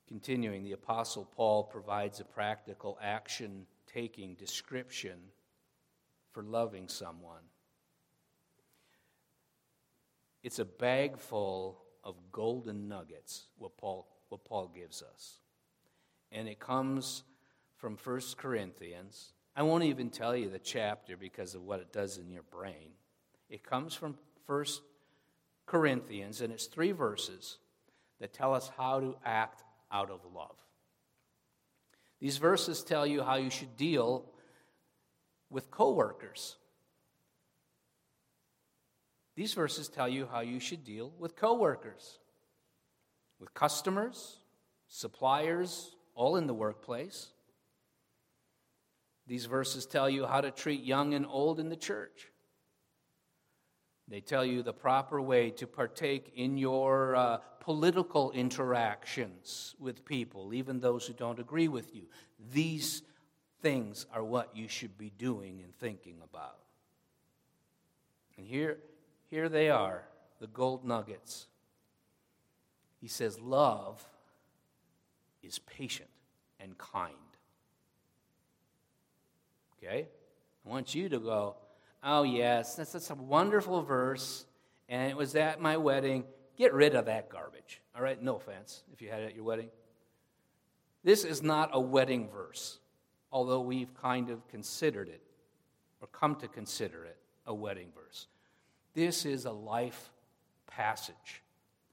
Continuing, 0.06 0.62
the 0.62 0.72
Apostle 0.72 1.24
Paul 1.34 1.64
provides 1.64 2.20
a 2.20 2.24
practical 2.24 2.98
action 3.02 3.66
taking 3.86 4.34
description 4.34 5.18
for 6.32 6.42
loving 6.42 6.88
someone. 6.88 7.42
It's 10.44 10.58
a 10.58 10.64
bag 10.66 11.18
full 11.18 11.80
of 12.04 12.16
golden 12.30 12.86
nuggets, 12.86 13.46
what 13.56 13.78
Paul, 13.78 14.06
what 14.28 14.44
Paul 14.44 14.70
gives 14.74 15.02
us. 15.02 15.38
And 16.30 16.46
it 16.46 16.60
comes 16.60 17.22
from 17.78 17.96
1 17.96 18.20
Corinthians. 18.36 19.32
I 19.56 19.62
won't 19.62 19.84
even 19.84 20.10
tell 20.10 20.36
you 20.36 20.50
the 20.50 20.58
chapter 20.58 21.16
because 21.16 21.54
of 21.54 21.62
what 21.62 21.80
it 21.80 21.94
does 21.94 22.18
in 22.18 22.30
your 22.30 22.42
brain. 22.42 22.90
It 23.48 23.64
comes 23.64 23.94
from 23.94 24.18
1 24.44 24.64
Corinthians, 25.64 26.42
and 26.42 26.52
it's 26.52 26.66
three 26.66 26.92
verses 26.92 27.56
that 28.20 28.34
tell 28.34 28.52
us 28.52 28.70
how 28.76 29.00
to 29.00 29.16
act 29.24 29.64
out 29.90 30.10
of 30.10 30.20
love. 30.34 30.56
These 32.20 32.36
verses 32.36 32.82
tell 32.82 33.06
you 33.06 33.22
how 33.22 33.36
you 33.36 33.48
should 33.48 33.78
deal 33.78 34.26
with 35.48 35.70
coworkers. 35.70 36.56
These 39.34 39.54
verses 39.54 39.88
tell 39.88 40.08
you 40.08 40.28
how 40.30 40.40
you 40.40 40.60
should 40.60 40.84
deal 40.84 41.12
with 41.18 41.36
coworkers, 41.36 42.18
with 43.40 43.52
customers, 43.52 44.38
suppliers, 44.88 45.96
all 46.14 46.36
in 46.36 46.46
the 46.46 46.54
workplace. 46.54 47.28
These 49.26 49.46
verses 49.46 49.86
tell 49.86 50.08
you 50.08 50.26
how 50.26 50.40
to 50.40 50.50
treat 50.50 50.84
young 50.84 51.14
and 51.14 51.26
old 51.26 51.58
in 51.58 51.68
the 51.68 51.76
church. 51.76 52.28
They 54.06 54.20
tell 54.20 54.44
you 54.44 54.62
the 54.62 54.74
proper 54.74 55.20
way 55.20 55.50
to 55.52 55.66
partake 55.66 56.32
in 56.36 56.58
your 56.58 57.16
uh, 57.16 57.38
political 57.60 58.32
interactions 58.32 59.74
with 59.80 60.04
people, 60.04 60.52
even 60.52 60.78
those 60.78 61.06
who 61.06 61.14
don't 61.14 61.40
agree 61.40 61.68
with 61.68 61.94
you. 61.94 62.02
These 62.52 63.02
things 63.62 64.04
are 64.12 64.22
what 64.22 64.54
you 64.54 64.68
should 64.68 64.98
be 64.98 65.10
doing 65.10 65.62
and 65.64 65.74
thinking 65.78 66.18
about. 66.22 66.58
And 68.36 68.46
here, 68.46 68.76
here 69.34 69.48
they 69.48 69.68
are, 69.68 70.04
the 70.38 70.46
gold 70.46 70.84
nuggets. 70.84 71.48
He 73.00 73.08
says, 73.08 73.40
Love 73.40 74.00
is 75.42 75.58
patient 75.58 76.08
and 76.60 76.78
kind. 76.78 77.14
Okay? 79.76 80.06
I 80.64 80.68
want 80.68 80.94
you 80.94 81.08
to 81.08 81.18
go, 81.18 81.56
Oh, 82.04 82.22
yes, 82.22 82.76
that's, 82.76 82.92
that's 82.92 83.10
a 83.10 83.16
wonderful 83.16 83.82
verse, 83.82 84.46
and 84.88 85.10
it 85.10 85.16
was 85.16 85.34
at 85.34 85.60
my 85.60 85.78
wedding. 85.78 86.22
Get 86.56 86.72
rid 86.72 86.94
of 86.94 87.06
that 87.06 87.28
garbage. 87.28 87.80
All 87.96 88.02
right? 88.02 88.22
No 88.22 88.36
offense 88.36 88.84
if 88.92 89.02
you 89.02 89.08
had 89.08 89.22
it 89.22 89.30
at 89.30 89.34
your 89.34 89.42
wedding. 89.42 89.70
This 91.02 91.24
is 91.24 91.42
not 91.42 91.70
a 91.72 91.80
wedding 91.80 92.28
verse, 92.28 92.78
although 93.32 93.62
we've 93.62 93.92
kind 93.94 94.30
of 94.30 94.46
considered 94.46 95.08
it 95.08 95.22
or 96.00 96.06
come 96.06 96.36
to 96.36 96.46
consider 96.46 97.04
it 97.04 97.16
a 97.46 97.52
wedding 97.52 97.88
verse. 97.96 98.28
This 98.94 99.26
is 99.26 99.44
a 99.44 99.52
life 99.52 100.10
passage. 100.66 101.42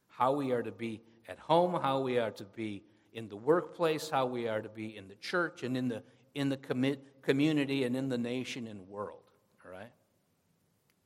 How 0.07 0.33
we 0.33 0.51
are 0.51 0.61
to 0.61 0.71
be 0.71 1.01
at 1.27 1.39
home, 1.39 1.79
how 1.81 2.01
we 2.01 2.19
are 2.19 2.31
to 2.31 2.43
be 2.43 2.83
in 3.13 3.27
the 3.27 3.35
workplace, 3.35 4.09
how 4.09 4.27
we 4.27 4.47
are 4.47 4.61
to 4.61 4.69
be 4.69 4.95
in 4.95 5.07
the 5.07 5.15
church 5.15 5.63
and 5.63 5.75
in 5.75 5.87
the, 5.87 6.03
in 6.35 6.49
the 6.49 6.97
community 7.21 7.83
and 7.83 7.95
in 7.95 8.09
the 8.09 8.17
nation 8.17 8.67
and 8.67 8.87
world. 8.87 9.23
All 9.65 9.71
right? 9.71 9.91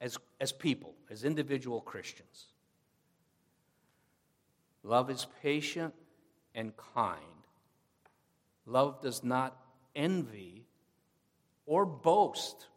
As, 0.02 0.18
as 0.40 0.52
people, 0.52 0.94
as 1.10 1.24
individual 1.24 1.82
Christians. 1.82 2.48
Love 4.84 5.10
is 5.10 5.26
patient 5.42 5.94
and 6.54 6.74
kind. 6.94 7.20
Love 8.66 9.02
does 9.02 9.24
not 9.24 9.58
envy 9.96 10.66
or 11.66 11.86
boast. 11.86 12.68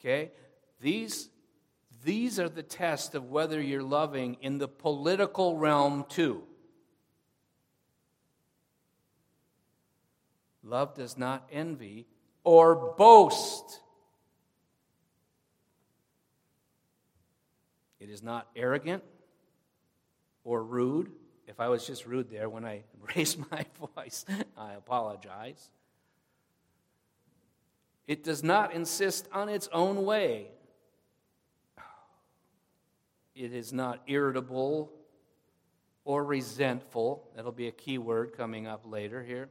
Okay? 0.00 0.30
These, 0.80 1.28
these 2.04 2.38
are 2.38 2.48
the 2.48 2.62
test 2.62 3.14
of 3.14 3.30
whether 3.30 3.60
you're 3.60 3.82
loving 3.82 4.36
in 4.40 4.58
the 4.58 4.68
political 4.68 5.56
realm, 5.56 6.04
too. 6.08 6.42
Love 10.62 10.94
does 10.94 11.16
not 11.16 11.48
envy 11.52 12.06
or 12.42 12.94
boast. 12.96 13.80
It 18.00 18.10
is 18.10 18.22
not 18.22 18.48
arrogant 18.54 19.02
or 20.44 20.62
rude. 20.62 21.10
If 21.46 21.60
I 21.60 21.68
was 21.68 21.86
just 21.86 22.06
rude 22.06 22.30
there 22.30 22.48
when 22.48 22.64
I 22.64 22.82
raised 23.16 23.38
my 23.50 23.64
voice, 23.96 24.24
I 24.56 24.72
apologize. 24.74 25.70
It 28.06 28.22
does 28.22 28.42
not 28.42 28.72
insist 28.72 29.28
on 29.32 29.48
its 29.48 29.68
own 29.72 30.04
way. 30.04 30.48
It 33.34 33.52
is 33.52 33.72
not 33.72 34.02
irritable 34.06 34.92
or 36.04 36.24
resentful. 36.24 37.28
That'll 37.34 37.52
be 37.52 37.68
a 37.68 37.72
key 37.72 37.98
word 37.98 38.32
coming 38.36 38.66
up 38.66 38.82
later 38.84 39.22
here. 39.22 39.50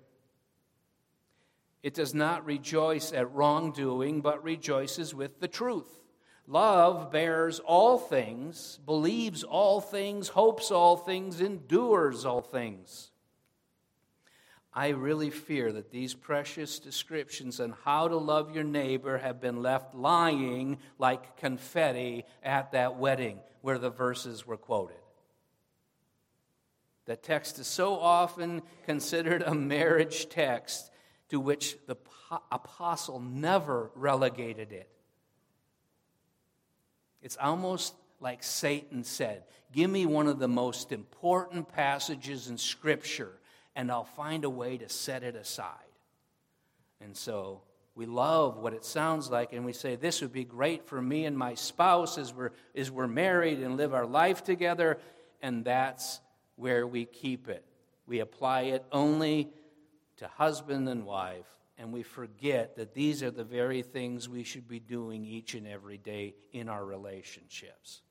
It 1.84 1.94
does 1.94 2.16
not 2.16 2.46
rejoice 2.46 3.14
at 3.14 3.32
wrongdoing, 3.32 4.22
but 4.22 4.44
rejoices 4.44 5.14
with 5.14 5.40
the 5.40 5.48
truth. 5.48 6.02
Love 6.48 7.12
bears 7.12 7.60
all 7.60 8.00
things, 8.00 8.80
believes 8.86 9.44
all 9.44 9.82
things, 9.82 10.30
hopes 10.30 10.72
all 10.72 10.98
things, 10.98 11.42
endures 11.42 12.26
all 12.26 12.42
things. 12.42 13.12
I 14.78 14.90
really 14.90 15.30
fear 15.30 15.72
that 15.72 15.90
these 15.90 16.14
precious 16.14 16.80
descriptions 16.80 17.62
on 17.62 17.74
how 17.86 18.10
to 18.10 18.18
love 18.18 18.54
your 18.54 18.66
neighbor 18.66 19.18
have 19.18 19.40
been 19.40 19.62
left 19.62 19.96
lying 19.96 20.80
like 21.00 21.38
confetti 21.38 22.26
at 22.44 22.74
that 22.74 22.98
wedding 22.98 23.40
where 23.62 23.80
the 23.80 23.90
verses 23.90 24.46
were 24.46 24.58
quoted. 24.58 24.98
The 27.06 27.16
text 27.16 27.58
is 27.58 27.68
so 27.68 27.94
often 27.98 28.64
considered 28.86 29.44
a 29.44 29.56
marriage 29.56 30.28
text 30.28 30.92
to 31.30 31.40
which 31.40 31.78
the 31.88 31.96
apostle 32.52 33.22
never 33.22 33.92
relegated 33.96 34.74
it. 34.74 34.90
It's 37.22 37.38
almost 37.38 37.96
like 38.20 38.44
Satan 38.44 39.06
said 39.06 39.44
Give 39.72 39.90
me 39.90 40.06
one 40.06 40.28
of 40.28 40.40
the 40.40 40.48
most 40.48 40.92
important 40.92 41.70
passages 41.70 42.48
in 42.48 42.58
Scripture, 42.58 43.40
and 43.76 43.92
I'll 43.92 44.06
find 44.06 44.44
a 44.44 44.50
way 44.50 44.78
to 44.78 44.90
set 44.90 45.24
it 45.24 45.36
aside. 45.36 45.70
And 47.02 47.16
so 47.16 47.62
we 47.96 48.06
love 48.06 48.58
what 48.58 48.74
it 48.74 48.84
sounds 48.84 49.30
like, 49.30 49.54
and 49.54 49.66
we 49.66 49.74
say, 49.74 49.96
This 49.96 50.22
would 50.22 50.34
be 50.34 50.44
great 50.44 50.86
for 50.86 51.02
me 51.02 51.26
and 51.26 51.38
my 51.38 51.54
spouse 51.56 52.18
as 52.18 52.34
we're, 52.34 52.52
as 52.76 52.92
we're 52.92 53.08
married 53.08 53.60
and 53.60 53.78
live 53.78 53.94
our 53.94 54.06
life 54.06 54.44
together. 54.44 54.98
And 55.42 55.64
that's 55.64 56.20
where 56.56 56.86
we 56.86 57.06
keep 57.06 57.48
it. 57.48 57.66
We 58.08 58.20
apply 58.20 58.62
it 58.64 58.86
only 58.92 59.50
to 60.18 60.28
husband 60.28 60.88
and 60.88 61.06
wife, 61.06 61.48
and 61.78 61.92
we 61.92 62.04
forget 62.04 62.76
that 62.78 62.94
these 62.94 63.22
are 63.24 63.32
the 63.32 63.44
very 63.44 63.82
things 63.82 64.30
we 64.30 64.44
should 64.44 64.68
be 64.68 64.80
doing 64.80 65.26
each 65.26 65.56
and 65.56 65.68
every 65.68 65.98
day 65.98 66.36
in 66.54 66.70
our 66.70 66.86
relationships. 66.86 68.02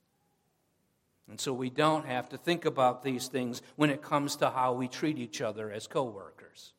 And 1.29 1.41
so 1.41 1.53
we 1.53 1.71
don't 1.71 2.07
have 2.07 2.29
to 2.31 2.37
think 2.37 2.65
about 2.65 3.03
these 3.03 3.29
things 3.29 3.63
when 3.77 3.91
it 3.91 4.03
comes 4.03 4.37
to 4.37 4.51
how 4.51 4.75
we 4.75 4.89
treat 4.89 5.19
each 5.19 5.41
other 5.41 5.71
as 5.71 5.87
coworkers. 5.87 6.73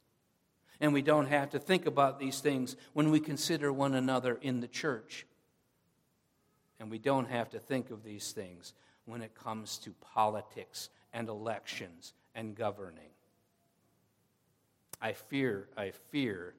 And 0.80 0.94
we 0.94 1.02
don't 1.02 1.28
have 1.28 1.52
to 1.52 1.60
think 1.60 1.86
about 1.86 2.20
these 2.20 2.42
things 2.42 2.76
when 2.94 3.10
we 3.10 3.20
consider 3.20 3.72
one 3.72 3.96
another 3.96 4.38
in 4.42 4.60
the 4.60 4.68
church. 4.68 5.26
And 6.80 6.92
we 6.92 7.00
don't 7.00 7.30
have 7.30 7.50
to 7.52 7.60
think 7.60 7.90
of 7.90 8.04
these 8.04 8.32
things 8.34 8.74
when 9.06 9.22
it 9.22 9.34
comes 9.34 9.78
to 9.80 9.94
politics 10.14 10.90
and 11.14 11.30
elections 11.30 12.14
and 12.36 12.56
governing. 12.56 13.10
I 15.02 15.14
fear, 15.14 15.70
I 15.78 15.92
fear 16.12 16.54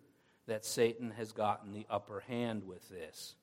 that 0.47 0.65
Satan 0.65 1.13
has 1.13 1.33
gotten 1.33 1.73
the 1.73 1.87
upper 1.91 2.21
hand 2.21 2.67
with 2.67 2.89
this. 2.89 3.35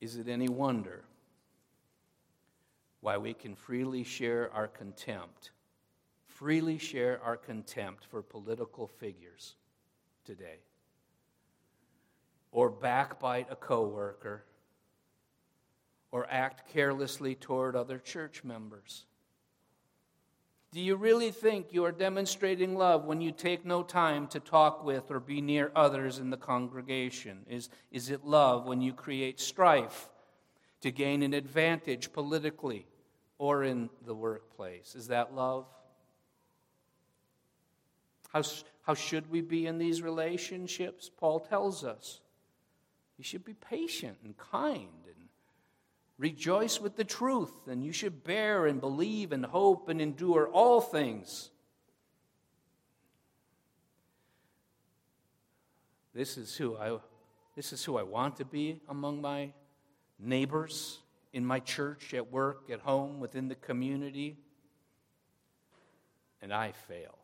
Is 0.00 0.16
it 0.16 0.28
any 0.28 0.48
wonder 0.48 1.04
why 3.00 3.18
we 3.18 3.34
can 3.34 3.54
freely 3.54 4.04
share 4.04 4.52
our 4.52 4.68
contempt, 4.68 5.50
freely 6.26 6.78
share 6.78 7.20
our 7.22 7.36
contempt 7.36 8.04
for 8.04 8.22
political 8.22 8.86
figures 8.86 9.56
today? 10.24 10.60
Or 12.52 12.70
backbite 12.70 13.48
a 13.50 13.56
coworker, 13.56 14.44
or 16.10 16.26
act 16.30 16.72
carelessly 16.72 17.34
toward 17.34 17.76
other 17.76 17.98
church 17.98 18.44
members? 18.44 19.04
Do 20.70 20.80
you 20.80 20.96
really 20.96 21.30
think 21.30 21.72
you 21.72 21.84
are 21.84 21.92
demonstrating 21.92 22.76
love 22.76 23.06
when 23.06 23.22
you 23.22 23.32
take 23.32 23.64
no 23.64 23.82
time 23.82 24.26
to 24.28 24.40
talk 24.40 24.84
with 24.84 25.10
or 25.10 25.18
be 25.18 25.40
near 25.40 25.72
others 25.74 26.18
in 26.18 26.28
the 26.28 26.36
congregation? 26.36 27.46
Is, 27.48 27.70
is 27.90 28.10
it 28.10 28.24
love 28.24 28.66
when 28.66 28.82
you 28.82 28.92
create 28.92 29.40
strife 29.40 30.10
to 30.82 30.90
gain 30.90 31.22
an 31.22 31.32
advantage 31.32 32.12
politically 32.12 32.86
or 33.38 33.64
in 33.64 33.88
the 34.04 34.14
workplace? 34.14 34.94
Is 34.94 35.08
that 35.08 35.34
love? 35.34 35.64
How, 38.32 38.42
how 38.82 38.92
should 38.92 39.30
we 39.30 39.40
be 39.40 39.66
in 39.66 39.78
these 39.78 40.02
relationships? 40.02 41.10
Paul 41.16 41.40
tells 41.40 41.82
us. 41.82 42.20
You 43.16 43.24
should 43.24 43.44
be 43.44 43.54
patient 43.54 44.18
and 44.22 44.36
kind 44.36 45.07
Rejoice 46.18 46.80
with 46.80 46.96
the 46.96 47.04
truth, 47.04 47.68
and 47.68 47.84
you 47.84 47.92
should 47.92 48.24
bear 48.24 48.66
and 48.66 48.80
believe 48.80 49.30
and 49.30 49.46
hope 49.46 49.88
and 49.88 50.00
endure 50.00 50.48
all 50.48 50.80
things. 50.80 51.50
This 56.12 56.36
is 56.36 56.56
who 56.56 56.76
I, 56.76 56.98
this 57.54 57.72
is 57.72 57.84
who 57.84 57.96
I 57.96 58.02
want 58.02 58.36
to 58.38 58.44
be 58.44 58.80
among 58.88 59.20
my 59.20 59.52
neighbors, 60.18 60.98
in 61.32 61.46
my 61.46 61.60
church, 61.60 62.12
at 62.12 62.32
work, 62.32 62.68
at 62.68 62.80
home, 62.80 63.20
within 63.20 63.46
the 63.46 63.54
community. 63.54 64.36
And 66.42 66.52
I 66.52 66.72
fail. 66.72 67.16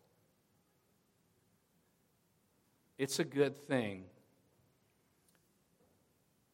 It's 2.96 3.18
a 3.18 3.24
good 3.24 3.56
thing, 3.66 4.04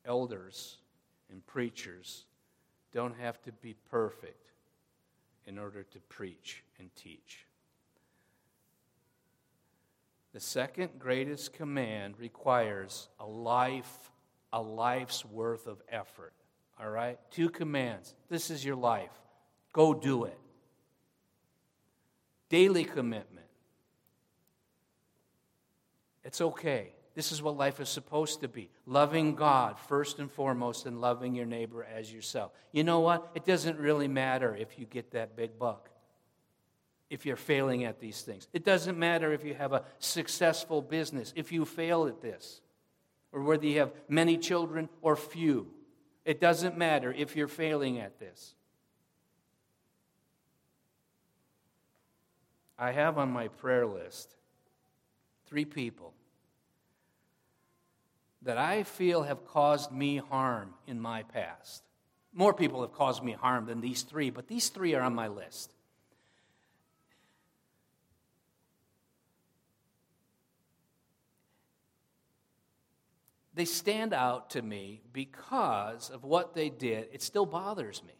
elders 0.06 0.78
and 1.30 1.46
preachers 1.46 2.24
don't 2.92 3.16
have 3.18 3.40
to 3.42 3.52
be 3.52 3.74
perfect 3.90 4.50
in 5.46 5.58
order 5.58 5.82
to 5.82 5.98
preach 6.08 6.62
and 6.78 6.94
teach. 6.96 7.46
The 10.32 10.40
second 10.40 10.90
greatest 10.98 11.52
command 11.52 12.14
requires 12.18 13.08
a 13.18 13.26
life, 13.26 14.10
a 14.52 14.62
life's 14.62 15.24
worth 15.24 15.66
of 15.66 15.82
effort. 15.88 16.32
All 16.80 16.88
right? 16.88 17.18
Two 17.30 17.48
commands. 17.50 18.14
This 18.28 18.50
is 18.50 18.64
your 18.64 18.76
life. 18.76 19.10
Go 19.72 19.92
do 19.92 20.24
it. 20.24 20.38
Daily 22.48 22.84
commitment. 22.84 23.46
It's 26.24 26.40
okay. 26.40 26.92
This 27.20 27.32
is 27.32 27.42
what 27.42 27.58
life 27.58 27.80
is 27.80 27.90
supposed 27.90 28.40
to 28.40 28.48
be 28.48 28.70
loving 28.86 29.34
God 29.34 29.78
first 29.78 30.20
and 30.20 30.32
foremost, 30.32 30.86
and 30.86 31.02
loving 31.02 31.34
your 31.34 31.44
neighbor 31.44 31.84
as 31.84 32.10
yourself. 32.10 32.50
You 32.72 32.82
know 32.82 33.00
what? 33.00 33.32
It 33.34 33.44
doesn't 33.44 33.78
really 33.78 34.08
matter 34.08 34.56
if 34.56 34.78
you 34.78 34.86
get 34.86 35.10
that 35.10 35.36
big 35.36 35.58
buck, 35.58 35.90
if 37.10 37.26
you're 37.26 37.36
failing 37.36 37.84
at 37.84 38.00
these 38.00 38.22
things. 38.22 38.48
It 38.54 38.64
doesn't 38.64 38.98
matter 38.98 39.34
if 39.34 39.44
you 39.44 39.52
have 39.52 39.74
a 39.74 39.84
successful 39.98 40.80
business, 40.80 41.34
if 41.36 41.52
you 41.52 41.66
fail 41.66 42.06
at 42.06 42.22
this, 42.22 42.62
or 43.32 43.42
whether 43.42 43.66
you 43.66 43.80
have 43.80 43.92
many 44.08 44.38
children 44.38 44.88
or 45.02 45.14
few. 45.14 45.66
It 46.24 46.40
doesn't 46.40 46.78
matter 46.78 47.12
if 47.12 47.36
you're 47.36 47.48
failing 47.48 47.98
at 47.98 48.18
this. 48.18 48.54
I 52.78 52.92
have 52.92 53.18
on 53.18 53.30
my 53.30 53.48
prayer 53.48 53.86
list 53.86 54.34
three 55.44 55.66
people 55.66 56.14
that 58.42 58.58
I 58.58 58.84
feel 58.84 59.22
have 59.22 59.46
caused 59.46 59.92
me 59.92 60.16
harm 60.16 60.74
in 60.86 61.00
my 61.00 61.22
past. 61.24 61.82
More 62.32 62.54
people 62.54 62.80
have 62.82 62.92
caused 62.92 63.22
me 63.22 63.32
harm 63.32 63.66
than 63.66 63.80
these 63.80 64.02
three, 64.02 64.30
but 64.30 64.48
these 64.48 64.68
three 64.68 64.94
are 64.94 65.02
on 65.02 65.14
my 65.14 65.28
list. 65.28 65.72
They 73.52 73.64
stand 73.64 74.14
out 74.14 74.50
to 74.50 74.62
me 74.62 75.02
because 75.12 76.08
of 76.08 76.24
what 76.24 76.54
they 76.54 76.70
did. 76.70 77.08
It 77.12 77.20
still 77.20 77.44
bothers 77.44 78.02
me. 78.02 78.14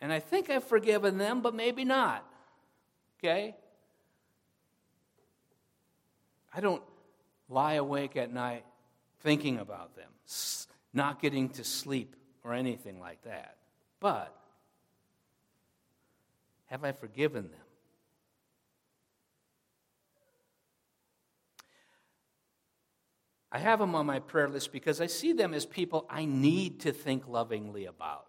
And 0.00 0.12
I 0.12 0.18
think 0.18 0.48
I've 0.48 0.64
forgiven 0.64 1.18
them, 1.18 1.42
but 1.42 1.54
maybe 1.54 1.84
not. 1.84 2.24
Okay? 3.18 3.54
I 6.54 6.60
don't 6.60 6.82
lie 7.50 7.74
awake 7.74 8.16
at 8.16 8.32
night 8.32 8.64
thinking 9.20 9.58
about 9.58 9.94
them, 9.96 10.08
not 10.94 11.20
getting 11.20 11.50
to 11.50 11.64
sleep 11.64 12.16
or 12.44 12.54
anything 12.54 12.98
like 12.98 13.22
that. 13.24 13.56
But 13.98 14.34
have 16.66 16.84
I 16.84 16.92
forgiven 16.92 17.50
them? 17.50 17.60
I 23.52 23.58
have 23.58 23.80
them 23.80 23.96
on 23.96 24.06
my 24.06 24.20
prayer 24.20 24.48
list 24.48 24.70
because 24.70 25.00
I 25.00 25.06
see 25.06 25.32
them 25.32 25.52
as 25.52 25.66
people 25.66 26.06
I 26.08 26.24
need 26.24 26.80
to 26.80 26.92
think 26.92 27.26
lovingly 27.26 27.86
about. 27.86 28.26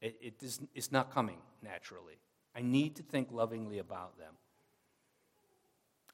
It, 0.00 0.16
it 0.20 0.34
is, 0.42 0.60
it's 0.74 0.92
not 0.92 1.12
coming 1.12 1.38
naturally. 1.60 2.18
I 2.54 2.62
need 2.62 2.96
to 2.96 3.02
think 3.02 3.32
lovingly 3.32 3.78
about 3.78 4.16
them. 4.16 4.32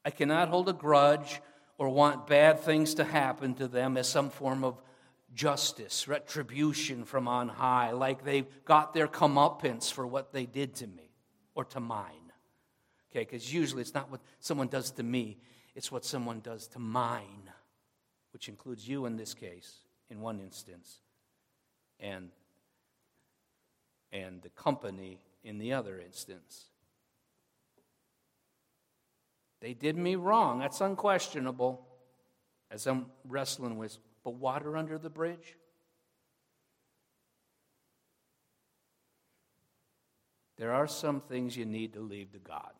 I 0.03 0.09
cannot 0.09 0.49
hold 0.49 0.67
a 0.69 0.73
grudge 0.73 1.39
or 1.81 1.89
want 1.89 2.27
bad 2.27 2.59
things 2.59 2.93
to 2.93 3.03
happen 3.03 3.55
to 3.55 3.67
them 3.67 3.97
as 3.97 4.07
some 4.07 4.29
form 4.29 4.63
of 4.63 4.79
justice, 5.33 6.07
retribution 6.07 7.03
from 7.05 7.27
on 7.27 7.49
high, 7.49 7.89
like 7.89 8.23
they've 8.23 8.45
got 8.65 8.93
their 8.93 9.07
comeuppance 9.07 9.91
for 9.91 10.05
what 10.05 10.31
they 10.31 10.45
did 10.45 10.75
to 10.75 10.85
me 10.85 11.09
or 11.55 11.65
to 11.65 11.79
mine. 11.79 12.05
Okay, 13.09 13.21
because 13.21 13.51
usually 13.51 13.81
it's 13.81 13.95
not 13.95 14.11
what 14.11 14.21
someone 14.39 14.67
does 14.67 14.91
to 14.91 15.01
me, 15.01 15.39
it's 15.73 15.91
what 15.91 16.05
someone 16.05 16.39
does 16.41 16.67
to 16.67 16.77
mine, 16.77 17.49
which 18.31 18.47
includes 18.47 18.87
you 18.87 19.07
in 19.07 19.17
this 19.17 19.33
case, 19.33 19.77
in 20.11 20.21
one 20.21 20.39
instance, 20.39 20.99
and, 21.99 22.29
and 24.11 24.43
the 24.43 24.49
company 24.49 25.17
in 25.43 25.57
the 25.57 25.73
other 25.73 25.99
instance. 25.99 26.65
They 29.61 29.73
did 29.73 29.95
me 29.95 30.15
wrong. 30.15 30.59
That's 30.59 30.81
unquestionable, 30.81 31.85
as 32.71 32.87
I'm 32.87 33.05
wrestling 33.27 33.77
with. 33.77 33.97
But 34.23 34.35
water 34.35 34.75
under 34.75 34.97
the 34.97 35.09
bridge? 35.09 35.55
There 40.57 40.73
are 40.73 40.87
some 40.87 41.21
things 41.21 41.55
you 41.55 41.65
need 41.65 41.93
to 41.93 42.01
leave 42.01 42.31
to 42.33 42.39
God. 42.39 42.71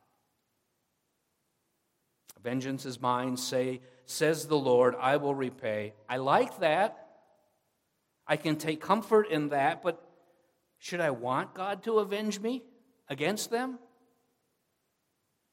Vengeance 2.43 2.85
is 2.85 2.99
mine, 2.99 3.37
say, 3.37 3.81
says 4.05 4.47
the 4.47 4.57
Lord, 4.57 4.95
I 4.99 5.17
will 5.17 5.35
repay. 5.35 5.93
I 6.09 6.17
like 6.17 6.59
that. 6.59 6.97
I 8.25 8.37
can 8.37 8.55
take 8.55 8.81
comfort 8.81 9.27
in 9.29 9.49
that, 9.49 9.83
but 9.83 10.03
should 10.79 11.01
I 11.01 11.11
want 11.11 11.53
God 11.53 11.83
to 11.83 11.99
avenge 11.99 12.39
me 12.39 12.63
against 13.07 13.51
them? 13.51 13.77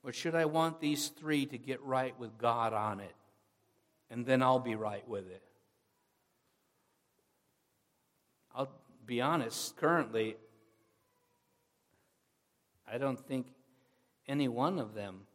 Or 0.09 0.13
should 0.15 0.35
I 0.35 0.47
want 0.47 0.81
these 0.81 1.09
three 1.09 1.45
to 1.45 1.59
get 1.59 1.83
right 1.83 2.19
with 2.19 2.39
God 2.39 2.73
on 2.73 2.99
it? 2.99 3.15
And 4.11 4.25
then 4.25 4.43
I'll 4.43 4.59
be 4.59 4.75
right 4.75 5.07
with 5.07 5.29
it. 5.31 5.43
I'll 8.55 8.71
be 9.05 9.21
honest, 9.21 9.77
currently, 9.77 10.39
I 12.91 12.97
don't 12.97 13.21
think 13.21 13.49
any 14.27 14.49
one 14.49 14.79
of 14.79 14.95
them 14.95 15.27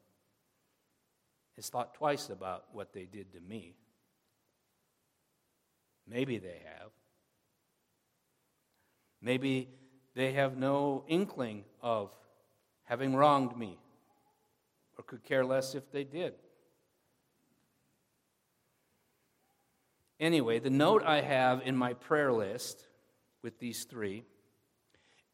has 1.55 1.69
thought 1.69 1.93
twice 1.93 2.31
about 2.31 2.65
what 2.71 2.93
they 2.93 3.05
did 3.05 3.31
to 3.33 3.39
me. 3.41 3.75
Maybe 6.07 6.39
they 6.39 6.63
have. 6.65 6.89
Maybe 9.21 9.69
they 10.15 10.31
have 10.31 10.57
no 10.57 11.03
inkling 11.07 11.63
of 11.79 12.09
having 12.85 13.15
wronged 13.15 13.55
me 13.55 13.77
or 15.03 15.17
could 15.17 15.23
care 15.23 15.45
less 15.45 15.75
if 15.75 15.91
they 15.91 16.03
did. 16.03 16.33
Anyway, 20.19 20.59
the 20.59 20.69
note 20.69 21.03
I 21.03 21.21
have 21.21 21.61
in 21.65 21.75
my 21.75 21.93
prayer 21.93 22.31
list 22.31 22.87
with 23.41 23.59
these 23.59 23.83
three, 23.83 24.23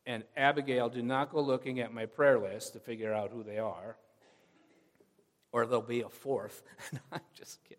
and 0.06 0.24
Abigail, 0.36 0.90
do 0.90 1.04
not 1.04 1.32
go 1.32 1.42
looking 1.42 1.80
at 1.80 1.94
my 1.94 2.08
prayer 2.08 2.40
list 2.40 2.74
to 2.74 2.80
figure 2.80 3.14
out 3.14 3.30
who 3.32 3.44
they 3.44 3.60
are, 3.60 3.98
or 5.52 5.66
there'll 5.66 5.82
be 5.82 6.02
a 6.02 6.10
fourth. 6.10 6.64
I'm 7.12 7.20
just 7.36 7.64
kidding. 7.64 7.78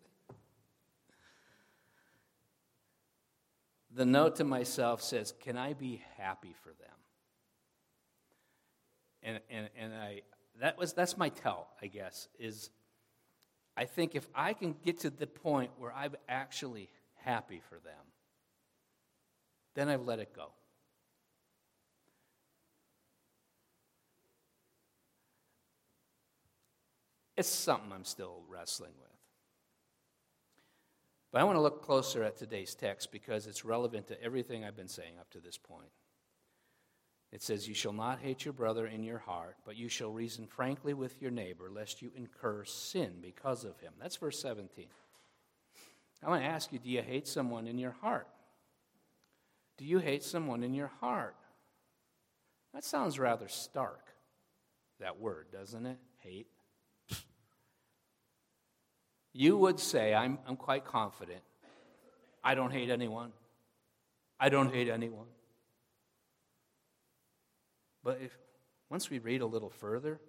The 3.93 4.05
note 4.05 4.37
to 4.37 4.45
myself 4.45 5.01
says, 5.01 5.33
Can 5.41 5.57
I 5.57 5.73
be 5.73 6.01
happy 6.17 6.55
for 6.63 6.69
them? 6.69 6.87
And, 9.23 9.39
and, 9.49 9.69
and 9.77 9.93
I, 9.93 10.21
that 10.61 10.77
was, 10.77 10.93
that's 10.93 11.17
my 11.17 11.29
tell, 11.29 11.67
I 11.81 11.87
guess, 11.87 12.27
is 12.39 12.69
I 13.75 13.85
think 13.85 14.15
if 14.15 14.27
I 14.35 14.53
can 14.53 14.75
get 14.85 14.99
to 14.99 15.09
the 15.09 15.25
point 15.25 15.71
where 15.79 15.91
I'm 15.91 16.15
actually 16.29 16.89
happy 17.15 17.61
for 17.67 17.75
them, 17.75 17.93
then 19.73 19.89
I've 19.89 20.05
let 20.05 20.19
it 20.19 20.35
go. 20.35 20.49
It's 27.35 27.49
something 27.49 27.91
I'm 27.91 28.05
still 28.05 28.43
wrestling 28.47 28.91
with. 29.01 29.09
But 31.31 31.41
I 31.41 31.43
want 31.43 31.55
to 31.55 31.61
look 31.61 31.81
closer 31.81 32.23
at 32.23 32.37
today's 32.37 32.75
text 32.75 33.11
because 33.11 33.47
it's 33.47 33.65
relevant 33.65 34.07
to 34.09 34.21
everything 34.21 34.63
I've 34.63 34.75
been 34.75 34.87
saying 34.87 35.13
up 35.19 35.31
to 35.31 35.39
this 35.39 35.57
point. 35.57 35.89
It 37.31 37.41
says, 37.41 37.67
You 37.67 37.73
shall 37.73 37.93
not 37.93 38.19
hate 38.19 38.43
your 38.43 38.53
brother 38.53 38.87
in 38.87 39.03
your 39.03 39.19
heart, 39.19 39.55
but 39.65 39.77
you 39.77 39.87
shall 39.87 40.11
reason 40.11 40.47
frankly 40.47 40.93
with 40.93 41.21
your 41.21 41.31
neighbor, 41.31 41.69
lest 41.71 42.01
you 42.01 42.11
incur 42.15 42.65
sin 42.65 43.15
because 43.21 43.63
of 43.63 43.79
him. 43.79 43.93
That's 43.99 44.17
verse 44.17 44.41
17. 44.41 44.87
I 46.23 46.29
want 46.29 46.43
to 46.43 46.47
ask 46.49 46.71
you 46.71 46.79
do 46.79 46.89
you 46.89 47.01
hate 47.01 47.27
someone 47.27 47.67
in 47.67 47.77
your 47.77 47.95
heart? 48.01 48.27
Do 49.77 49.85
you 49.85 49.99
hate 49.99 50.23
someone 50.23 50.63
in 50.63 50.73
your 50.73 50.91
heart? 50.99 51.35
That 52.73 52.83
sounds 52.83 53.17
rather 53.17 53.47
stark, 53.47 54.07
that 54.99 55.19
word, 55.19 55.47
doesn't 55.51 55.85
it? 55.85 55.97
Hate. 56.19 56.47
You 59.33 59.57
would 59.57 59.79
say, 59.79 60.13
I'm, 60.13 60.39
I'm 60.45 60.57
quite 60.57 60.85
confident, 60.85 61.41
I 62.43 62.53
don't 62.53 62.71
hate 62.71 62.89
anyone. 62.89 63.31
I 64.39 64.49
don't 64.49 64.73
hate 64.73 64.89
anyone. 64.89 65.27
But 68.03 68.19
if 68.21 68.37
once 68.89 69.09
we 69.09 69.19
read 69.19 69.41
a 69.41 69.45
little 69.45 69.69
further, 69.69 70.19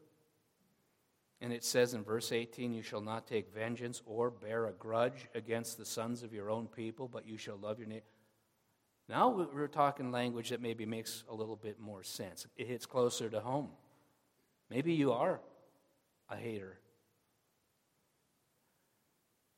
and 1.41 1.53
it 1.53 1.65
says 1.65 1.95
in 1.95 2.05
verse 2.05 2.31
18, 2.31 2.73
You 2.73 2.83
shall 2.83 3.01
not 3.01 3.27
take 3.27 3.53
vengeance 3.53 4.01
or 4.07 4.31
bear 4.31 4.67
a 4.67 4.73
grudge 4.73 5.29
against 5.35 5.77
the 5.77 5.85
sons 5.85 6.23
of 6.23 6.33
your 6.33 6.51
own 6.51 6.69
people, 6.69 7.09
but 7.09 7.27
you 7.27 7.37
shall 7.37 7.57
love 7.57 7.79
your 7.79 7.89
neighbor. 7.89 8.07
Now 9.09 9.29
we're 9.29 9.67
talking 9.67 10.13
language 10.13 10.51
that 10.51 10.63
maybe 10.63 10.87
makes 10.87 11.25
a 11.29 11.35
little 11.35 11.57
bit 11.57 11.81
more 11.81 12.05
sense. 12.05 12.47
It 12.57 12.69
hits 12.69 12.87
closer 12.87 13.29
to 13.29 13.41
home. 13.41 13.69
Maybe 14.71 14.95
you 14.95 15.13
are 15.13 15.41
a 16.31 16.37
hater. 16.37 16.79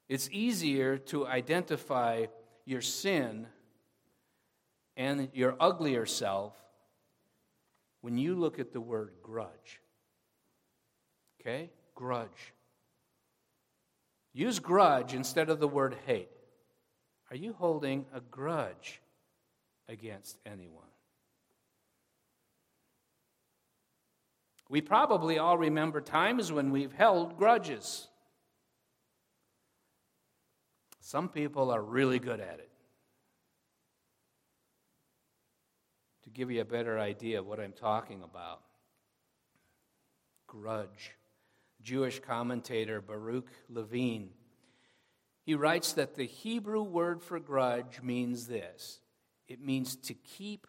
It's 0.09 0.29
easier 0.33 0.97
to 0.99 1.27
identify 1.27 2.27
your 2.65 2.81
sin 2.81 3.47
and 4.97 5.29
your 5.35 5.57
uglier 5.61 6.07
self 6.07 6.55
when 8.05 8.19
you 8.19 8.35
look 8.35 8.59
at 8.59 8.75
the 8.75 8.83
word 8.83 9.13
grudge. 9.23 9.81
Okay? 11.41 11.71
Grudge. 11.95 12.53
Use 14.35 14.59
grudge 14.59 15.15
instead 15.15 15.49
of 15.49 15.59
the 15.59 15.67
word 15.67 15.97
hate. 16.05 16.29
Are 17.31 17.37
you 17.37 17.55
holding 17.55 18.05
a 18.13 18.21
grudge 18.21 19.01
against 19.89 20.37
anyone? 20.45 20.85
We 24.69 24.83
probably 24.83 25.39
all 25.39 25.57
remember 25.57 26.03
times 26.03 26.53
when 26.53 26.73
we've 26.73 26.93
held 26.93 27.39
grudges. 27.39 28.09
Some 31.01 31.31
people 31.31 31.71
are 31.71 31.83
really 31.83 32.19
good 32.19 32.41
at 32.41 32.59
it. 32.59 32.69
Give 36.35 36.51
you 36.51 36.61
a 36.61 36.67
better 36.67 36.99
idea 36.99 37.39
of 37.39 37.47
what 37.47 37.61
I'm 37.61 37.73
talking 37.73 38.23
about. 38.23 38.61
Grudge. 40.47 41.13
Jewish 41.83 42.21
commentator 42.21 43.01
Baruch 43.01 43.49
Levine. 43.69 44.31
He 45.45 45.55
writes 45.55 45.93
that 45.93 46.15
the 46.15 46.27
Hebrew 46.27 46.83
word 46.83 47.23
for 47.23 47.39
grudge 47.39 48.01
means 48.03 48.47
this 48.47 49.01
it 49.47 49.61
means 49.61 49.97
to 49.97 50.15
keep, 50.15 50.67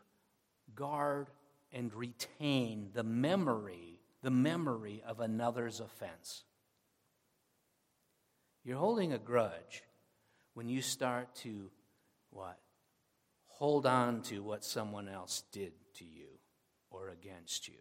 guard, 0.75 1.30
and 1.71 1.93
retain 1.93 2.89
the 2.93 3.04
memory, 3.04 4.01
the 4.21 4.32
memory 4.32 5.01
of 5.08 5.21
another's 5.21 5.80
offense. 5.80 6.43
You're 8.65 8.78
holding 8.78 9.13
a 9.13 9.17
grudge 9.17 9.84
when 10.54 10.67
you 10.67 10.82
start 10.82 11.34
to 11.36 11.69
what? 12.32 12.58
Hold 13.57 13.85
on 13.85 14.21
to 14.21 14.43
what 14.43 14.65
someone 14.65 15.07
else 15.07 15.43
did 15.51 15.71
to 15.93 16.03
you 16.03 16.27
or 16.89 17.09
against 17.09 17.67
you. 17.67 17.75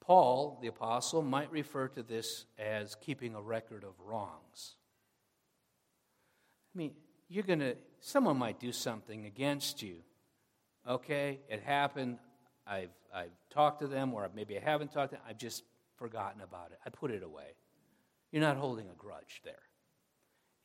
Paul, 0.00 0.58
the 0.62 0.68
apostle, 0.68 1.22
might 1.22 1.50
refer 1.50 1.88
to 1.88 2.02
this 2.04 2.46
as 2.58 2.94
keeping 2.94 3.34
a 3.34 3.42
record 3.42 3.82
of 3.82 3.94
wrongs. 4.06 4.76
I 6.72 6.78
mean, 6.78 6.92
you're 7.28 7.42
going 7.42 7.58
to, 7.58 7.76
someone 7.98 8.36
might 8.36 8.60
do 8.60 8.70
something 8.70 9.26
against 9.26 9.82
you. 9.82 9.96
Okay, 10.88 11.40
it 11.48 11.60
happened. 11.60 12.18
I've, 12.68 12.90
I've 13.12 13.32
talked 13.50 13.80
to 13.80 13.88
them, 13.88 14.14
or 14.14 14.30
maybe 14.32 14.56
I 14.56 14.60
haven't 14.60 14.92
talked 14.92 15.10
to 15.10 15.16
them. 15.16 15.24
I've 15.28 15.38
just 15.38 15.64
forgotten 15.96 16.40
about 16.40 16.70
it. 16.70 16.78
I 16.86 16.90
put 16.90 17.10
it 17.10 17.24
away. 17.24 17.56
You're 18.30 18.42
not 18.42 18.58
holding 18.58 18.86
a 18.88 18.94
grudge 18.96 19.40
there. 19.44 19.62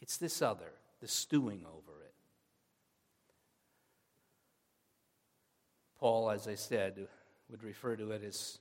It's 0.01 0.17
this 0.17 0.41
other, 0.41 0.73
the 0.99 1.07
stewing 1.07 1.63
over 1.65 2.01
it. 2.03 2.13
Paul, 5.99 6.31
as 6.31 6.47
I 6.47 6.55
said, 6.55 7.07
would 7.49 7.63
refer 7.63 7.95
to 7.95 8.11
it 8.11 8.23
as 8.23 8.57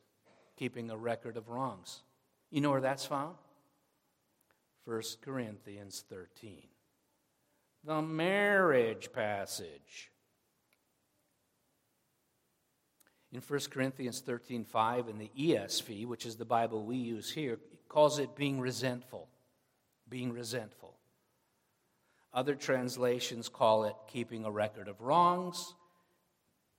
keeping 0.56 0.90
a 0.90 0.96
record 0.96 1.38
of 1.38 1.48
wrongs. 1.48 2.02
You 2.50 2.60
know 2.60 2.70
where 2.70 2.82
that's 2.82 3.06
found? 3.06 3.36
1 4.84 5.02
Corinthians 5.22 6.04
13. 6.10 6.64
The 7.84 8.02
marriage 8.02 9.10
passage. 9.12 10.10
In 13.32 13.40
1 13.40 13.60
Corinthians 13.70 14.20
13 14.20 14.64
5, 14.64 15.08
in 15.08 15.18
the 15.18 15.30
ESV, 15.38 16.06
which 16.06 16.26
is 16.26 16.36
the 16.36 16.44
Bible 16.44 16.84
we 16.84 16.96
use 16.96 17.30
here, 17.30 17.58
calls 17.88 18.18
it 18.18 18.34
being 18.34 18.60
resentful. 18.60 19.28
Being 20.08 20.32
resentful. 20.32 20.99
Other 22.32 22.54
translations 22.54 23.48
call 23.48 23.84
it 23.84 23.94
keeping 24.06 24.44
a 24.44 24.50
record 24.50 24.88
of 24.88 25.00
wrongs, 25.00 25.74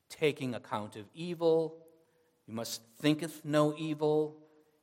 taking 0.10 0.56
account 0.56 0.96
of 0.96 1.06
evil. 1.14 1.78
You 2.48 2.54
must 2.54 2.82
thinketh 3.00 3.44
no 3.44 3.76
evil, 3.78 4.38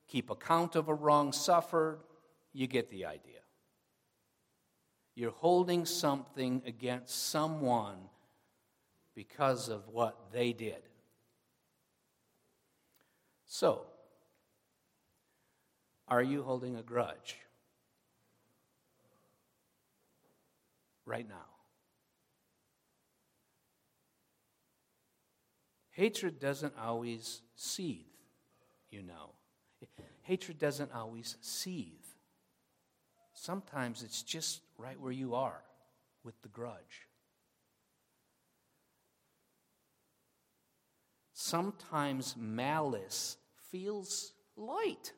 keep 0.09 0.31
account 0.31 0.77
of 0.77 0.89
a 0.89 0.95
wrong 0.95 1.33
suffered. 1.33 2.01
You 2.53 2.67
get 2.67 2.91
the 2.91 3.07
idea. 3.07 3.41
You're 5.15 5.31
holding 5.31 5.85
something 5.85 6.63
against 6.65 7.31
someone 7.31 7.97
because 9.15 9.69
of 9.69 9.89
what 9.89 10.17
they 10.33 10.53
did. 10.53 10.83
So, 13.47 13.87
Are 16.07 16.23
you 16.23 16.43
holding 16.43 16.77
a 16.77 16.83
grudge? 16.83 17.37
Right 21.09 21.27
now. 21.27 21.47
Hatred 25.89 26.39
doesn't 26.39 26.75
always 26.79 27.41
seethe, 27.57 28.05
you 28.91 29.03
know. 29.03 29.31
Hatred 30.21 30.59
doesn't 30.59 30.93
always 30.95 31.39
seethe. 31.41 32.05
Sometimes 33.33 34.03
it's 34.03 34.23
just 34.23 34.61
right 34.77 35.01
where 35.01 35.11
you 35.11 35.35
are 35.35 35.63
with 36.25 36.41
the 36.43 36.49
grudge. 36.49 37.09
Sometimes 41.33 42.37
malice 42.37 43.39
feels 43.71 44.33
light. 44.57 45.13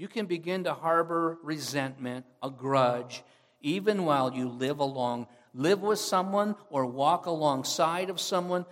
You 0.00 0.08
can 0.08 0.24
begin 0.24 0.64
to 0.64 0.72
harbor 0.72 1.36
resentment, 1.42 2.24
a 2.42 2.48
grudge, 2.48 3.22
even 3.60 4.06
while 4.06 4.32
you 4.32 4.48
live 4.48 4.78
along, 4.78 5.26
live 5.52 5.82
with 5.82 5.98
someone 5.98 6.56
or 6.70 6.86
walk 6.86 7.26
alongside 7.26 8.08
of 8.08 8.18
someone, 8.18 8.64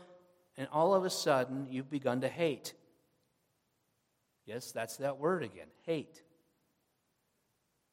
and 0.56 0.68
all 0.72 0.94
of 0.94 1.04
a 1.04 1.10
sudden 1.10 1.66
you've 1.68 1.90
begun 1.90 2.22
to 2.22 2.28
hate. 2.28 2.72
Yes, 4.46 4.72
that's 4.72 4.96
that 4.96 5.18
word 5.18 5.42
again 5.42 5.66
hate. 5.84 6.22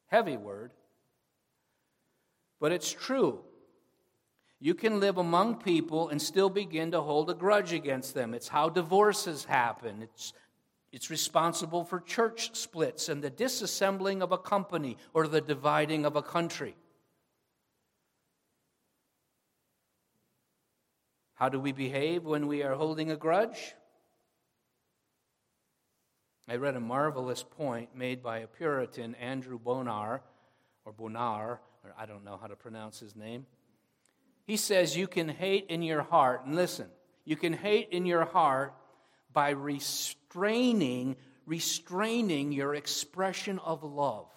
Heavy 0.06 0.38
word. 0.38 0.72
But 2.58 2.72
it's 2.72 2.90
true. 2.90 3.40
You 4.60 4.72
can 4.72 4.98
live 4.98 5.18
among 5.18 5.56
people 5.56 6.08
and 6.08 6.22
still 6.22 6.48
begin 6.48 6.92
to 6.92 7.02
hold 7.02 7.28
a 7.28 7.34
grudge 7.34 7.74
against 7.74 8.14
them. 8.14 8.32
It's 8.32 8.48
how 8.48 8.70
divorces 8.70 9.44
happen. 9.44 10.00
It's, 10.00 10.32
it's 10.96 11.10
responsible 11.10 11.84
for 11.84 12.00
church 12.00 12.56
splits 12.56 13.10
and 13.10 13.22
the 13.22 13.30
disassembling 13.30 14.22
of 14.22 14.32
a 14.32 14.38
company 14.38 14.96
or 15.12 15.28
the 15.28 15.42
dividing 15.42 16.06
of 16.06 16.16
a 16.16 16.22
country. 16.22 16.74
How 21.34 21.50
do 21.50 21.60
we 21.60 21.72
behave 21.72 22.24
when 22.24 22.46
we 22.46 22.62
are 22.62 22.72
holding 22.72 23.10
a 23.10 23.16
grudge? 23.16 23.74
I 26.48 26.56
read 26.56 26.76
a 26.76 26.80
marvelous 26.80 27.42
point 27.42 27.94
made 27.94 28.22
by 28.22 28.38
a 28.38 28.46
Puritan, 28.46 29.16
Andrew 29.16 29.58
Bonar, 29.58 30.22
or 30.86 30.92
Bonar, 30.94 31.60
or 31.84 31.94
I 31.98 32.06
don't 32.06 32.24
know 32.24 32.38
how 32.40 32.46
to 32.46 32.56
pronounce 32.56 32.98
his 32.98 33.14
name. 33.14 33.44
He 34.46 34.56
says 34.56 34.96
you 34.96 35.08
can 35.08 35.28
hate 35.28 35.66
in 35.68 35.82
your 35.82 36.00
heart, 36.00 36.46
and 36.46 36.54
listen, 36.54 36.86
you 37.26 37.36
can 37.36 37.52
hate 37.52 37.90
in 37.90 38.06
your 38.06 38.24
heart 38.24 38.72
by 39.30 39.50
restraining, 40.36 41.16
restraining 41.46 42.52
your 42.52 42.74
expression 42.74 43.58
of 43.60 43.82
love. 43.82 44.28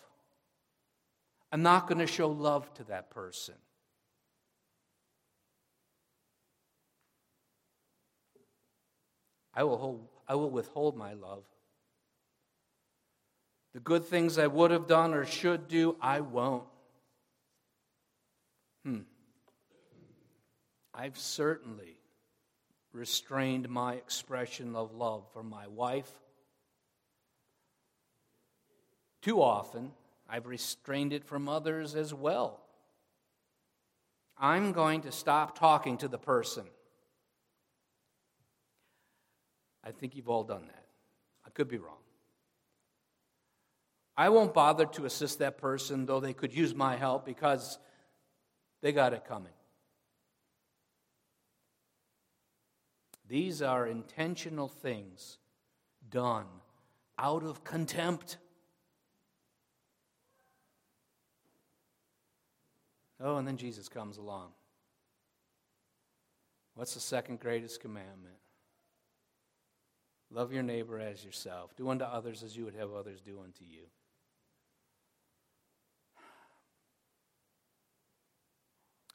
I'm 1.51 1.62
not 1.62 1.88
going 1.88 1.99
to 1.99 2.07
show 2.07 2.29
love 2.29 2.73
to 2.75 2.83
that 2.85 3.09
person. 3.09 3.55
I 9.53 9.63
will, 9.63 9.77
hold, 9.77 10.07
I 10.27 10.35
will 10.35 10.49
withhold 10.49 10.95
my 10.95 11.13
love. 11.13 11.43
The 13.73 13.79
good 13.79 14.05
things 14.05 14.38
I 14.38 14.47
would 14.47 14.71
have 14.71 14.88
done 14.88 15.13
or 15.13 15.25
should 15.25 15.67
do, 15.67 15.97
I 16.01 16.21
won't. 16.21 16.63
Hmm. 18.85 18.99
I've 20.93 21.17
certainly 21.17 21.98
restrained 22.93 23.69
my 23.69 23.93
expression 23.93 24.75
of 24.75 24.93
love 24.93 25.23
for 25.34 25.43
my 25.43 25.67
wife. 25.67 26.10
Too 29.21 29.41
often, 29.41 29.91
I've 30.28 30.47
restrained 30.47 31.13
it 31.13 31.25
from 31.25 31.49
others 31.49 31.95
as 31.95 32.13
well. 32.13 32.62
I'm 34.38 34.71
going 34.71 35.02
to 35.02 35.12
stop 35.12 35.60
talking 35.60 35.97
to 35.97 36.08
the 36.08 36.17
person. 36.17 36.63
I 39.84 39.91
think 39.91 40.15
you've 40.15 40.30
all 40.30 40.43
done 40.43 40.65
that. 40.67 40.86
I 41.45 41.49
could 41.49 41.67
be 41.67 41.78
wrong. 41.78 41.97
I 44.15 44.30
won't 44.30 44.54
bother 44.54 44.86
to 44.86 45.06
assist 45.06 45.39
that 45.39 45.58
person, 45.58 46.06
though 46.06 46.19
they 46.19 46.34
could 46.34 46.54
use 46.54 46.75
my 46.75 46.95
help, 46.95 47.25
because 47.25 47.80
they 48.82 48.91
got 48.91 49.13
it 49.13 49.25
coming. 49.25 49.54
These 53.29 53.61
are 53.61 53.85
intentional 53.85 54.67
things 54.67 55.37
done 56.09 56.47
out 57.19 57.43
of 57.43 57.63
contempt. 57.63 58.37
Oh, 63.21 63.37
and 63.37 63.47
then 63.47 63.57
Jesus 63.57 63.87
comes 63.87 64.17
along. 64.17 64.49
What's 66.73 66.95
the 66.95 66.99
second 66.99 67.39
greatest 67.39 67.81
commandment? 67.81 68.37
Love 70.31 70.51
your 70.51 70.63
neighbor 70.63 70.99
as 70.99 71.23
yourself. 71.23 71.75
Do 71.75 71.89
unto 71.89 72.05
others 72.05 72.41
as 72.41 72.57
you 72.57 72.65
would 72.65 72.75
have 72.75 72.93
others 72.93 73.21
do 73.21 73.39
unto 73.43 73.63
you. 73.63 73.83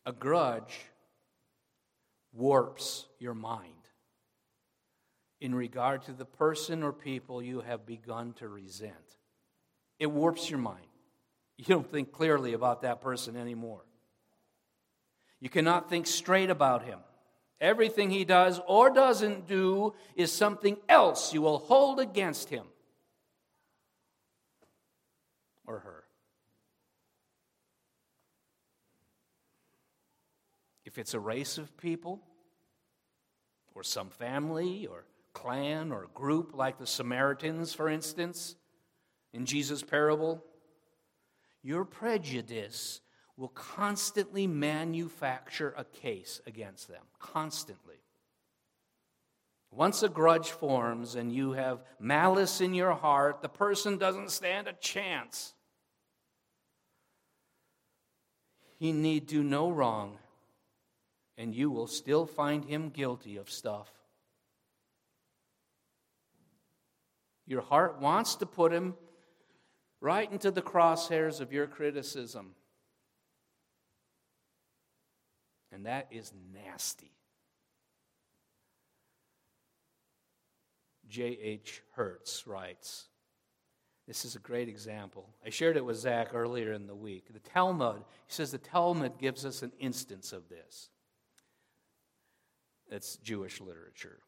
A 0.07 0.12
grudge 0.12 0.87
warps 2.33 3.07
your 3.18 3.35
mind 3.35 3.84
in 5.40 5.55
regard 5.55 6.03
to 6.03 6.12
the 6.12 6.25
person 6.25 6.83
or 6.83 6.92
people 6.92 7.42
you 7.42 7.61
have 7.61 7.87
begun 7.87 8.33
to 8.35 8.49
resent. 8.49 9.18
It 9.99 10.07
warps 10.07 10.49
your 10.49 10.59
mind. 10.59 10.87
You 11.57 11.66
don't 11.66 11.90
think 11.90 12.12
clearly 12.12 12.53
about 12.53 12.83
that 12.83 13.01
person 13.01 13.37
anymore. 13.37 13.85
You 15.40 15.49
cannot 15.49 15.88
think 15.88 16.07
straight 16.07 16.51
about 16.51 16.85
him. 16.85 16.99
Everything 17.61 18.11
he 18.11 18.25
does 18.25 18.61
or 18.66 18.90
doesn't 18.90 19.47
do 19.47 19.94
is 20.16 20.33
something 20.33 20.77
else 20.88 21.33
you 21.33 21.42
will 21.42 21.59
hold 21.59 22.01
against 22.01 22.49
him 22.49 22.66
or 25.66 25.79
her. 25.81 26.05
If 30.85 30.99
it's 30.99 31.14
a 31.14 31.20
race 31.20 31.59
of 31.59 31.77
people, 31.77 32.20
or 33.75 33.83
some 33.83 34.11
family, 34.11 34.87
or 34.87 35.05
clan, 35.35 35.92
or 35.92 36.09
group, 36.14 36.53
like 36.55 36.79
the 36.79 36.87
Samaritans, 36.87 37.75
for 37.75 37.88
instance, 37.88 38.57
in 39.33 39.44
Jesus' 39.44 39.83
parable, 39.83 40.42
your 41.62 41.85
prejudice 41.85 43.01
will 43.37 43.49
constantly 43.49 44.47
manufacture 44.47 45.75
a 45.77 45.85
case 45.85 46.40
against 46.47 46.88
them. 46.88 47.03
Constantly. 47.18 47.97
Once 49.70 50.05
a 50.05 50.09
grudge 50.09 50.51
forms 50.51 51.16
and 51.16 51.33
you 51.33 51.53
have 51.53 51.83
malice 51.99 52.61
in 52.61 52.75
your 52.75 52.94
heart, 52.94 53.42
the 53.42 53.49
person 53.49 53.99
doesn't 53.99 54.31
stand 54.31 54.68
a 54.68 54.73
chance. 54.75 55.53
He 58.79 58.92
need 58.92 59.27
do 59.27 59.42
no 59.42 59.70
wrong 59.70 60.18
and 61.37 61.55
you 61.55 61.70
will 61.70 61.87
still 61.87 62.27
find 62.27 62.64
him 62.64 62.90
guilty 62.90 63.37
of 63.37 63.51
stuff. 63.51 63.90
Your 67.46 67.62
heart 67.62 68.00
wants 68.00 68.37
to 68.37 68.46
put 68.46 68.72
him 68.72 68.94
right 70.00 70.30
into 70.30 70.50
the 70.50 70.62
crosshairs 70.62 71.40
of 71.40 71.52
your 71.52 71.66
criticism. 71.66 72.54
And 75.72 75.87
that 75.87 76.09
is 76.11 76.33
nasty. 76.52 77.12
J.H. 81.09 81.83
Hertz 81.94 82.46
writes 82.46 83.07
this 84.07 84.24
is 84.26 84.37
a 84.37 84.40
great 84.40 84.68
example. 84.68 85.30
I 85.44 85.50
shared 85.50 85.76
it 85.76 85.85
with 85.85 85.96
Zach 85.96 86.35
earlier 86.35 86.72
in 86.72 86.87
the 86.87 86.94
week. 86.94 87.33
The 87.33 87.38
Talmud, 87.38 87.98
he 88.26 88.33
says 88.33 88.50
the 88.50 88.59
Talmud 88.59 89.18
gives 89.18 89.46
us 89.46 89.62
an 89.62 89.72
instance 89.78 90.33
of 90.33 90.48
this. 90.50 90.90
That's 92.90 93.16
Jewish 93.16 93.62
literature. 93.62 94.18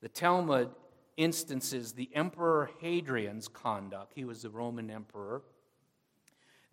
The 0.00 0.08
Talmud 0.08 0.70
instances 1.18 1.92
the 1.92 2.08
Emperor 2.14 2.70
Hadrian's 2.80 3.48
conduct. 3.48 4.12
He 4.14 4.24
was 4.24 4.42
the 4.42 4.50
Roman 4.50 4.90
emperor. 4.90 5.42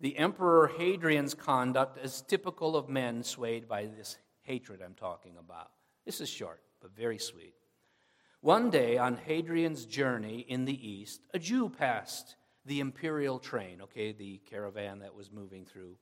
The 0.00 0.16
Emperor 0.16 0.68
Hadrian's 0.78 1.34
conduct 1.34 2.02
is 2.02 2.22
typical 2.22 2.76
of 2.76 2.88
men 2.88 3.22
swayed 3.22 3.68
by 3.68 3.86
this 3.86 4.16
hatred 4.42 4.80
I'm 4.82 4.94
talking 4.94 5.36
about. 5.38 5.70
This 6.06 6.20
is 6.20 6.28
short, 6.28 6.62
but 6.80 6.96
very 6.96 7.18
sweet. 7.18 7.54
One 8.40 8.70
day 8.70 8.96
on 8.96 9.16
Hadrian's 9.16 9.84
journey 9.84 10.46
in 10.48 10.64
the 10.64 10.88
east, 10.88 11.20
a 11.34 11.38
Jew 11.38 11.68
passed 11.68 12.36
the 12.64 12.80
imperial 12.80 13.38
train, 13.38 13.80
okay, 13.82 14.12
the 14.12 14.40
caravan 14.48 15.00
that 15.00 15.14
was 15.14 15.32
moving 15.32 15.64
through. 15.64 15.96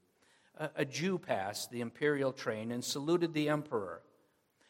A, 0.59 0.71
a 0.77 0.85
Jew 0.85 1.19
passed 1.19 1.71
the 1.71 1.81
imperial 1.81 2.33
train 2.33 2.71
and 2.71 2.85
saluted 2.85 3.33
the 3.33 3.49
emperor. 3.49 4.03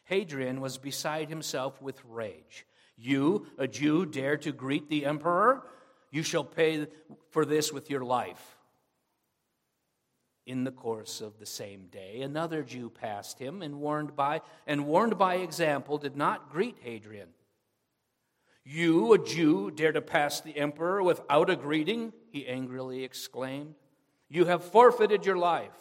Hadrian 0.05 0.61
was 0.61 0.77
beside 0.77 1.29
himself 1.29 1.81
with 1.81 1.99
rage. 2.05 2.65
You, 2.97 3.47
a 3.57 3.67
Jew, 3.67 4.05
dare 4.05 4.37
to 4.37 4.51
greet 4.51 4.89
the 4.89 5.05
emperor? 5.05 5.63
You 6.11 6.23
shall 6.23 6.43
pay 6.43 6.87
for 7.31 7.45
this 7.45 7.73
with 7.73 7.89
your 7.89 8.03
life. 8.03 8.57
In 10.45 10.63
the 10.63 10.71
course 10.71 11.21
of 11.21 11.39
the 11.39 11.45
same 11.45 11.87
day, 11.87 12.21
another 12.21 12.61
Jew 12.61 12.89
passed 12.89 13.39
him 13.39 13.61
and 13.61 13.79
warned 13.79 14.15
by 14.15 14.41
and 14.67 14.85
warned 14.85 15.17
by 15.17 15.35
example 15.35 15.97
did 15.97 16.15
not 16.15 16.51
greet 16.51 16.77
Hadrian. 16.81 17.29
You, 18.63 19.13
a 19.13 19.23
Jew, 19.23 19.71
dare 19.71 19.91
to 19.91 20.01
pass 20.01 20.41
the 20.41 20.57
emperor 20.57 21.03
without 21.03 21.49
a 21.49 21.55
greeting? 21.55 22.13
He 22.31 22.47
angrily 22.47 23.03
exclaimed. 23.03 23.75
You 24.29 24.45
have 24.45 24.63
forfeited 24.63 25.25
your 25.25 25.37
life. 25.37 25.75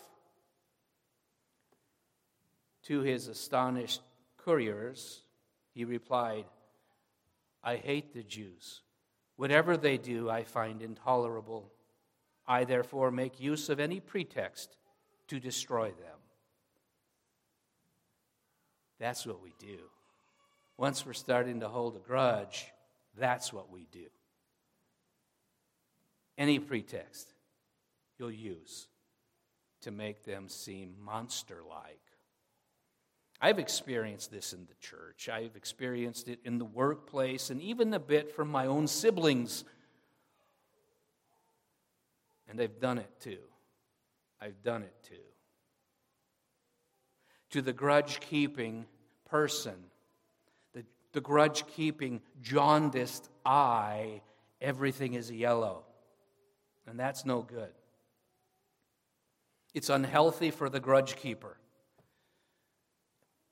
To 2.84 3.00
his 3.00 3.28
astonished 3.28 4.02
couriers, 4.36 5.22
he 5.72 5.84
replied, 5.84 6.44
I 7.64 7.76
hate 7.76 8.12
the 8.12 8.22
Jews. 8.22 8.82
Whatever 9.36 9.76
they 9.76 9.96
do, 9.96 10.28
I 10.30 10.44
find 10.44 10.82
intolerable. 10.82 11.72
I 12.46 12.64
therefore 12.64 13.10
make 13.10 13.40
use 13.40 13.70
of 13.70 13.80
any 13.80 14.00
pretext 14.00 14.76
to 15.28 15.40
destroy 15.40 15.86
them. 15.86 16.18
That's 19.00 19.26
what 19.26 19.42
we 19.42 19.54
do. 19.58 19.78
Once 20.76 21.06
we're 21.06 21.14
starting 21.14 21.60
to 21.60 21.68
hold 21.68 21.96
a 21.96 22.00
grudge, 22.00 22.66
that's 23.16 23.52
what 23.52 23.70
we 23.70 23.86
do. 23.90 24.06
Any 26.36 26.58
pretext 26.58 27.32
you'll 28.18 28.30
use 28.30 28.88
to 29.82 29.90
make 29.90 30.24
them 30.24 30.48
seem 30.48 30.94
monster 31.02 31.58
like. 31.68 32.03
I've 33.40 33.58
experienced 33.58 34.30
this 34.30 34.52
in 34.52 34.66
the 34.66 34.74
church. 34.80 35.28
I've 35.28 35.56
experienced 35.56 36.28
it 36.28 36.38
in 36.44 36.58
the 36.58 36.64
workplace 36.64 37.50
and 37.50 37.60
even 37.60 37.92
a 37.92 37.98
bit 37.98 38.34
from 38.34 38.48
my 38.48 38.66
own 38.66 38.86
siblings. 38.86 39.64
And 42.48 42.60
I've 42.60 42.80
done 42.80 42.98
it 42.98 43.10
too. 43.20 43.38
I've 44.40 44.62
done 44.62 44.82
it 44.82 44.94
too. 45.08 45.14
To 47.50 47.62
the 47.62 47.72
grudge 47.72 48.20
keeping 48.20 48.86
person, 49.28 49.76
the, 50.72 50.84
the 51.12 51.20
grudge 51.20 51.66
keeping, 51.66 52.20
jaundiced 52.40 53.28
eye, 53.44 54.22
everything 54.60 55.14
is 55.14 55.30
yellow. 55.30 55.84
And 56.86 56.98
that's 56.98 57.24
no 57.24 57.42
good. 57.42 57.72
It's 59.72 59.88
unhealthy 59.88 60.50
for 60.50 60.68
the 60.68 60.80
grudge 60.80 61.16
keeper 61.16 61.56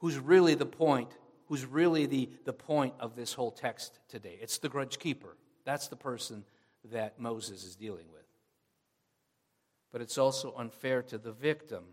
who's 0.03 0.19
really 0.19 0.57
the 0.57 0.67
point, 0.67 1.17
who's 1.47 1.65
really 1.65 2.07
the, 2.07 2.29
the 2.45 2.53
point 2.53 2.93
of 2.99 3.15
this 3.15 3.33
whole 3.33 3.53
text 3.53 4.01
today. 4.09 4.37
It's 4.43 4.59
the 4.59 4.69
grudge 4.69 4.99
keeper. 4.99 5.37
That's 5.65 5.87
the 5.87 5.97
person 5.97 6.45
that 6.91 7.21
Moses 7.21 7.63
is 7.63 7.77
dealing 7.77 8.07
with. 8.13 8.25
But 9.93 10.01
it's 10.01 10.19
also 10.19 10.55
unfair 10.59 11.03
to 11.05 11.19
the 11.19 11.31
victim, 11.31 11.85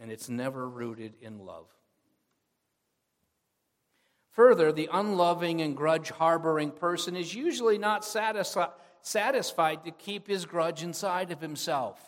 and 0.00 0.10
it's 0.10 0.30
never 0.30 0.66
rooted 0.66 1.12
in 1.20 1.44
love. 1.44 1.66
Further, 4.30 4.72
the 4.72 4.88
unloving 4.90 5.60
and 5.60 5.76
grudge 5.76 6.08
harboring 6.08 6.70
person 6.70 7.16
is 7.16 7.34
usually 7.34 7.76
not 7.76 8.00
satisfi- 8.00 8.72
satisfied 9.02 9.84
to 9.84 9.90
keep 9.90 10.26
his 10.26 10.46
grudge 10.46 10.82
inside 10.82 11.30
of 11.30 11.42
himself. 11.42 12.00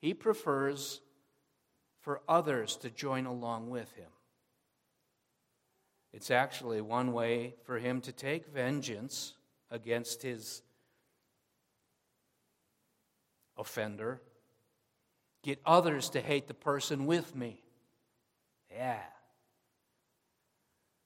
He 0.00 0.12
prefers 0.12 1.02
for 2.06 2.20
others 2.28 2.76
to 2.76 2.88
join 2.88 3.26
along 3.26 3.68
with 3.68 3.92
him. 3.96 4.06
It's 6.12 6.30
actually 6.30 6.80
one 6.80 7.12
way 7.12 7.56
for 7.64 7.80
him 7.80 8.00
to 8.02 8.12
take 8.12 8.46
vengeance 8.46 9.34
against 9.72 10.22
his 10.22 10.62
offender, 13.58 14.22
get 15.42 15.60
others 15.66 16.08
to 16.10 16.20
hate 16.20 16.46
the 16.46 16.54
person 16.54 17.06
with 17.06 17.34
me. 17.34 17.60
Yeah. 18.70 19.02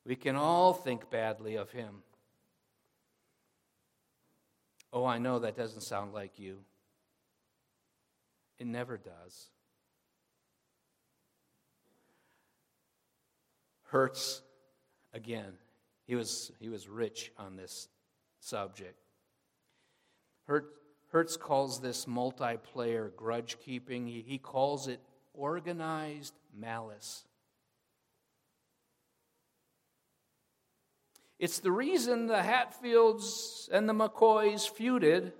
We 0.04 0.16
can 0.16 0.36
all 0.36 0.74
think 0.74 1.08
badly 1.08 1.56
of 1.56 1.70
him. 1.70 2.02
Oh, 4.92 5.06
I 5.06 5.16
know 5.16 5.38
that 5.38 5.56
doesn't 5.56 5.80
sound 5.80 6.12
like 6.12 6.38
you. 6.38 6.58
It 8.58 8.66
never 8.66 8.98
does. 8.98 9.48
Hertz, 13.90 14.42
again, 15.12 15.54
he 16.06 16.14
was, 16.14 16.52
he 16.60 16.68
was 16.68 16.88
rich 16.88 17.32
on 17.36 17.56
this 17.56 17.88
subject. 18.38 19.00
Hertz 21.08 21.36
calls 21.36 21.80
this 21.80 22.06
multiplayer 22.06 23.14
grudge 23.14 23.56
keeping, 23.64 24.06
he, 24.06 24.22
he 24.26 24.38
calls 24.38 24.86
it 24.86 25.00
organized 25.34 26.34
malice. 26.56 27.24
It's 31.40 31.58
the 31.58 31.72
reason 31.72 32.26
the 32.26 32.42
Hatfields 32.42 33.68
and 33.72 33.88
the 33.88 33.92
McCoys 33.92 34.70
feuded. 34.70 35.32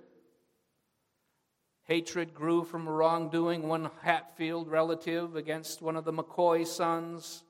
Hatred 1.83 2.33
grew 2.33 2.65
from 2.65 2.89
wrongdoing, 2.89 3.67
one 3.67 3.89
Hatfield 4.01 4.67
relative 4.67 5.37
against 5.37 5.81
one 5.81 5.95
of 5.95 6.03
the 6.03 6.13
McCoy 6.13 6.67
sons. 6.67 7.43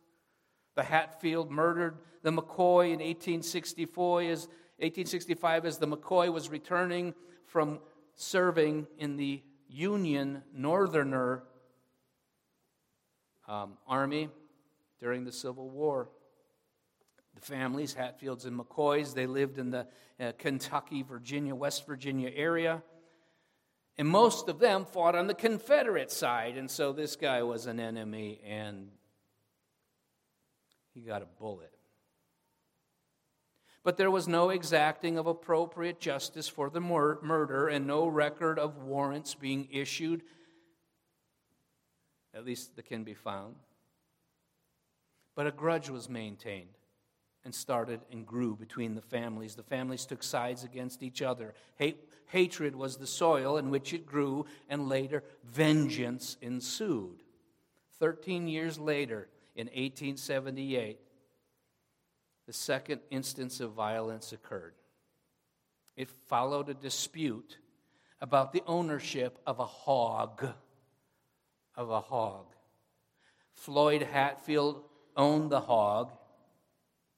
The 0.75 0.83
Hatfield 0.83 1.51
murdered 1.51 1.97
the 2.23 2.31
McCoy 2.31 2.85
in 2.85 2.99
1864 2.99 4.21
as, 4.21 4.47
1865 4.77 5.65
as 5.65 5.77
the 5.77 5.87
McCoy 5.87 6.31
was 6.31 6.49
returning 6.49 7.13
from 7.45 7.79
serving 8.15 8.87
in 8.97 9.17
the 9.17 9.43
Union 9.67 10.43
Northerner 10.53 11.43
um, 13.47 13.77
Army 13.87 14.29
during 14.99 15.25
the 15.25 15.31
Civil 15.31 15.69
War. 15.69 16.09
The 17.35 17.41
families, 17.41 17.93
Hatfields 17.93 18.45
and 18.45 18.57
McCoys, 18.57 19.13
they 19.13 19.25
lived 19.25 19.57
in 19.57 19.71
the 19.71 19.87
uh, 20.19 20.33
Kentucky, 20.37 21.01
Virginia, 21.01 21.55
West 21.55 21.85
Virginia 21.85 22.31
area. 22.33 22.83
And 23.97 24.07
most 24.07 24.47
of 24.49 24.59
them 24.59 24.85
fought 24.85 25.15
on 25.15 25.27
the 25.27 25.33
Confederate 25.33 26.11
side. 26.11 26.57
And 26.57 26.69
so 26.69 26.93
this 26.93 27.15
guy 27.15 27.43
was 27.43 27.65
an 27.65 27.79
enemy, 27.79 28.41
and 28.45 28.89
he 30.93 31.01
got 31.01 31.21
a 31.21 31.27
bullet. 31.39 31.73
But 33.83 33.97
there 33.97 34.11
was 34.11 34.27
no 34.27 34.49
exacting 34.49 35.17
of 35.17 35.25
appropriate 35.25 35.99
justice 35.99 36.47
for 36.47 36.69
the 36.69 36.81
mur- 36.81 37.19
murder 37.21 37.67
and 37.67 37.87
no 37.87 38.07
record 38.07 38.59
of 38.59 38.83
warrants 38.83 39.33
being 39.33 39.67
issued, 39.71 40.21
at 42.33 42.45
least 42.45 42.75
that 42.75 42.85
can 42.85 43.03
be 43.03 43.15
found. 43.15 43.55
But 45.35 45.47
a 45.47 45.51
grudge 45.51 45.89
was 45.89 46.09
maintained 46.09 46.77
and 47.43 47.55
started 47.55 48.01
and 48.11 48.25
grew 48.25 48.55
between 48.55 48.93
the 48.93 49.01
families. 49.01 49.55
The 49.55 49.63
families 49.63 50.05
took 50.05 50.21
sides 50.21 50.63
against 50.63 51.01
each 51.01 51.23
other. 51.23 51.55
Hate, 51.75 52.07
hatred 52.27 52.75
was 52.75 52.97
the 52.97 53.07
soil 53.07 53.57
in 53.57 53.71
which 53.71 53.93
it 53.93 54.05
grew, 54.05 54.45
and 54.69 54.87
later 54.87 55.23
vengeance 55.43 56.37
ensued. 56.41 57.23
Thirteen 57.97 58.47
years 58.47 58.77
later, 58.77 59.27
in 59.61 59.67
1878, 59.67 60.97
the 62.47 62.53
second 62.53 63.01
instance 63.11 63.59
of 63.59 63.73
violence 63.73 64.33
occurred. 64.33 64.73
It 65.95 66.09
followed 66.27 66.67
a 66.69 66.73
dispute 66.73 67.59
about 68.19 68.53
the 68.53 68.63
ownership 68.65 69.37
of 69.45 69.59
a 69.59 69.65
hog. 69.65 70.47
Of 71.75 71.91
a 71.91 72.01
hog. 72.01 72.47
Floyd 73.53 74.01
Hatfield 74.01 74.83
owned 75.15 75.51
the 75.51 75.61
hog. 75.61 76.11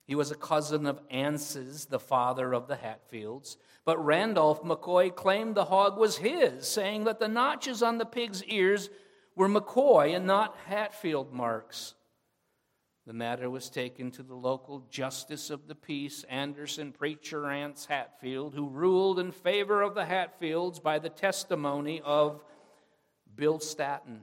He 0.05 0.15
was 0.15 0.29
a 0.29 0.35
cousin 0.35 0.85
of 0.85 0.99
Anses, 1.09 1.85
the 1.85 1.99
father 1.99 2.53
of 2.53 2.67
the 2.67 2.75
Hatfields. 2.75 3.55
But 3.85 4.03
Randolph 4.03 4.63
McCoy 4.63 5.15
claimed 5.15 5.55
the 5.55 5.65
hog 5.65 5.97
was 5.97 6.17
his, 6.17 6.67
saying 6.67 7.05
that 7.05 7.21
the 7.21 7.29
notches 7.29 7.81
on 7.81 7.99
the 7.99 8.05
pig's 8.05 8.43
ears 8.43 8.89
were 9.33 9.47
McCoy 9.47 10.13
and 10.13 10.27
not 10.27 10.57
Hatfield 10.67 11.31
marks. 11.31 11.95
The 13.05 13.13
matter 13.13 13.49
was 13.49 13.69
taken 13.69 14.11
to 14.11 14.23
the 14.23 14.35
local 14.35 14.85
justice 14.89 15.49
of 15.49 15.67
the 15.67 15.75
peace, 15.75 16.23
Anderson 16.29 16.93
Preacher 16.93 17.49
Anse 17.49 17.85
Hatfield, 17.85 18.53
who 18.53 18.69
ruled 18.69 19.19
in 19.19 19.31
favor 19.31 19.81
of 19.81 19.93
the 19.93 20.05
Hatfields 20.05 20.79
by 20.79 20.99
the 20.99 21.09
testimony 21.09 22.01
of 22.05 22.41
Bill 23.35 23.59
Staton. 23.59 24.21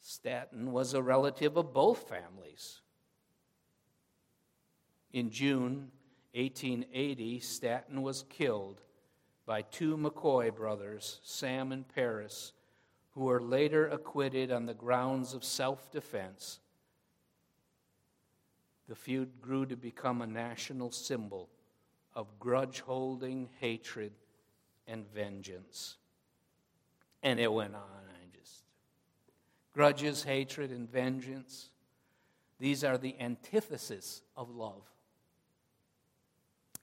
Staton 0.00 0.72
was 0.72 0.92
a 0.92 1.02
relative 1.02 1.56
of 1.56 1.72
both 1.72 2.06
families. 2.06 2.82
In 5.10 5.30
June 5.30 5.90
1880, 6.34 7.40
Staton 7.40 8.02
was 8.02 8.26
killed 8.28 8.82
by 9.46 9.62
two 9.62 9.96
McCoy 9.96 10.54
brothers, 10.54 11.20
Sam 11.22 11.72
and 11.72 11.88
Paris, 11.88 12.52
who 13.12 13.22
were 13.22 13.40
later 13.40 13.88
acquitted 13.88 14.52
on 14.52 14.66
the 14.66 14.74
grounds 14.74 15.32
of 15.32 15.42
self 15.42 15.90
defense 15.90 16.60
the 18.88 18.94
feud 18.94 19.40
grew 19.40 19.66
to 19.66 19.76
become 19.76 20.22
a 20.22 20.26
national 20.26 20.92
symbol 20.92 21.48
of 22.14 22.26
grudge 22.38 22.80
holding, 22.80 23.48
hatred, 23.60 24.12
and 24.86 25.04
vengeance. 25.12 25.96
And 27.22 27.40
it 27.40 27.52
went 27.52 27.74
on. 27.74 27.80
I 27.80 28.38
just 28.38 28.62
grudges, 29.72 30.22
hatred, 30.22 30.70
and 30.70 30.90
vengeance. 30.90 31.70
These 32.58 32.84
are 32.84 32.96
the 32.96 33.14
antithesis 33.20 34.22
of 34.36 34.50
love. 34.50 34.82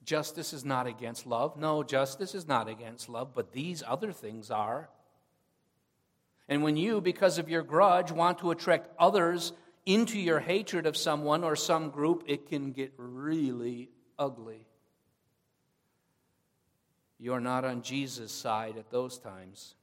Justice 0.06 0.54
is 0.54 0.66
not 0.66 0.86
against 0.86 1.26
love. 1.26 1.58
No, 1.58 1.82
justice 1.82 2.36
is 2.36 2.48
not 2.48 2.68
against 2.68 3.10
love, 3.10 3.34
but 3.34 3.54
these 3.54 3.82
other 3.88 4.12
things 4.12 4.52
are. 4.52 4.90
And 6.50 6.62
when 6.62 6.76
you, 6.76 7.00
because 7.00 7.38
of 7.38 7.50
your 7.50 7.64
grudge, 7.64 8.12
want 8.12 8.40
to 8.40 8.52
attract 8.52 8.90
others 9.00 9.54
into 9.86 10.20
your 10.20 10.40
hatred 10.40 10.86
of 10.86 10.96
someone 10.96 11.44
or 11.44 11.56
some 11.56 11.90
group, 11.90 12.24
it 12.28 12.48
can 12.48 12.72
get 12.72 12.94
really 12.98 13.90
ugly. 14.18 14.66
You're 17.20 17.40
not 17.40 17.66
on 17.66 17.82
Jesus' 17.82 18.32
side 18.32 18.78
at 18.78 18.90
those 18.92 19.18
times. 19.18 19.76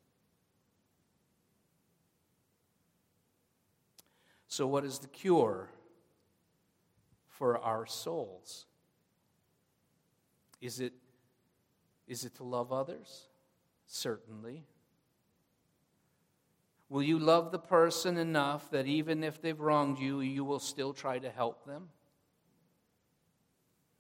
So, 4.49 4.67
what 4.67 4.85
is 4.85 4.99
the 4.99 5.09
cure 5.09 5.71
for 7.29 7.59
our 7.59 7.87
souls? 7.87 8.67
Is 10.61 10.81
it, 10.81 10.93
is 12.07 12.25
it 12.25 12.35
to 12.37 12.45
love 12.45 12.73
others? 12.73 13.29
Certainly. 13.87 14.65
Will 16.91 17.03
you 17.05 17.21
love 17.21 17.53
the 17.53 17.59
person 17.59 18.17
enough 18.17 18.69
that 18.73 18.87
even 18.87 19.23
if 19.23 19.41
they've 19.41 19.59
wronged 19.59 20.01
you, 20.01 20.21
you 20.21 20.45
will 20.45 20.59
still 20.59 20.93
try 20.93 21.21
to 21.21 21.31
help 21.31 21.65
them? 21.65 21.89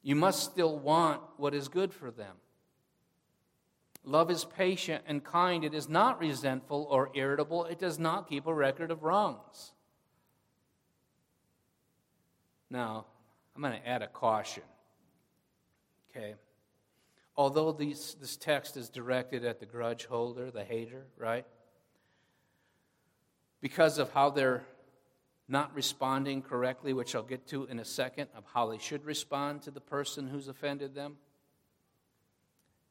You 0.02 0.16
must 0.16 0.42
still 0.42 0.76
want 0.76 1.20
what 1.36 1.54
is 1.54 1.68
good 1.68 1.94
for 1.94 2.10
them. 2.10 2.34
Love 4.02 4.28
is 4.28 4.44
patient 4.44 5.04
and 5.06 5.22
kind. 5.22 5.62
It 5.62 5.72
is 5.72 5.88
not 5.88 6.18
resentful 6.18 6.88
or 6.90 7.10
irritable. 7.14 7.64
It 7.66 7.78
does 7.78 7.98
not 7.98 8.28
keep 8.28 8.46
a 8.48 8.54
record 8.54 8.90
of 8.90 9.04
wrongs. 9.04 9.72
Now, 12.70 13.06
I'm 13.54 13.62
going 13.62 13.80
to 13.80 13.88
add 13.88 14.02
a 14.02 14.08
caution. 14.08 14.64
Okay? 16.10 16.34
Although 17.36 17.70
these, 17.70 18.16
this 18.20 18.36
text 18.36 18.76
is 18.76 18.88
directed 18.88 19.44
at 19.44 19.60
the 19.60 19.66
grudge 19.66 20.06
holder, 20.06 20.50
the 20.50 20.64
hater, 20.64 21.06
right? 21.16 21.46
Because 23.60 23.98
of 23.98 24.12
how 24.12 24.30
they're 24.30 24.64
not 25.48 25.74
responding 25.74 26.42
correctly, 26.42 26.92
which 26.92 27.14
I'll 27.14 27.22
get 27.22 27.46
to 27.48 27.64
in 27.64 27.80
a 27.80 27.84
second, 27.84 28.28
of 28.34 28.44
how 28.52 28.68
they 28.70 28.78
should 28.78 29.04
respond 29.04 29.62
to 29.62 29.70
the 29.70 29.80
person 29.80 30.28
who's 30.28 30.48
offended 30.48 30.94
them. 30.94 31.16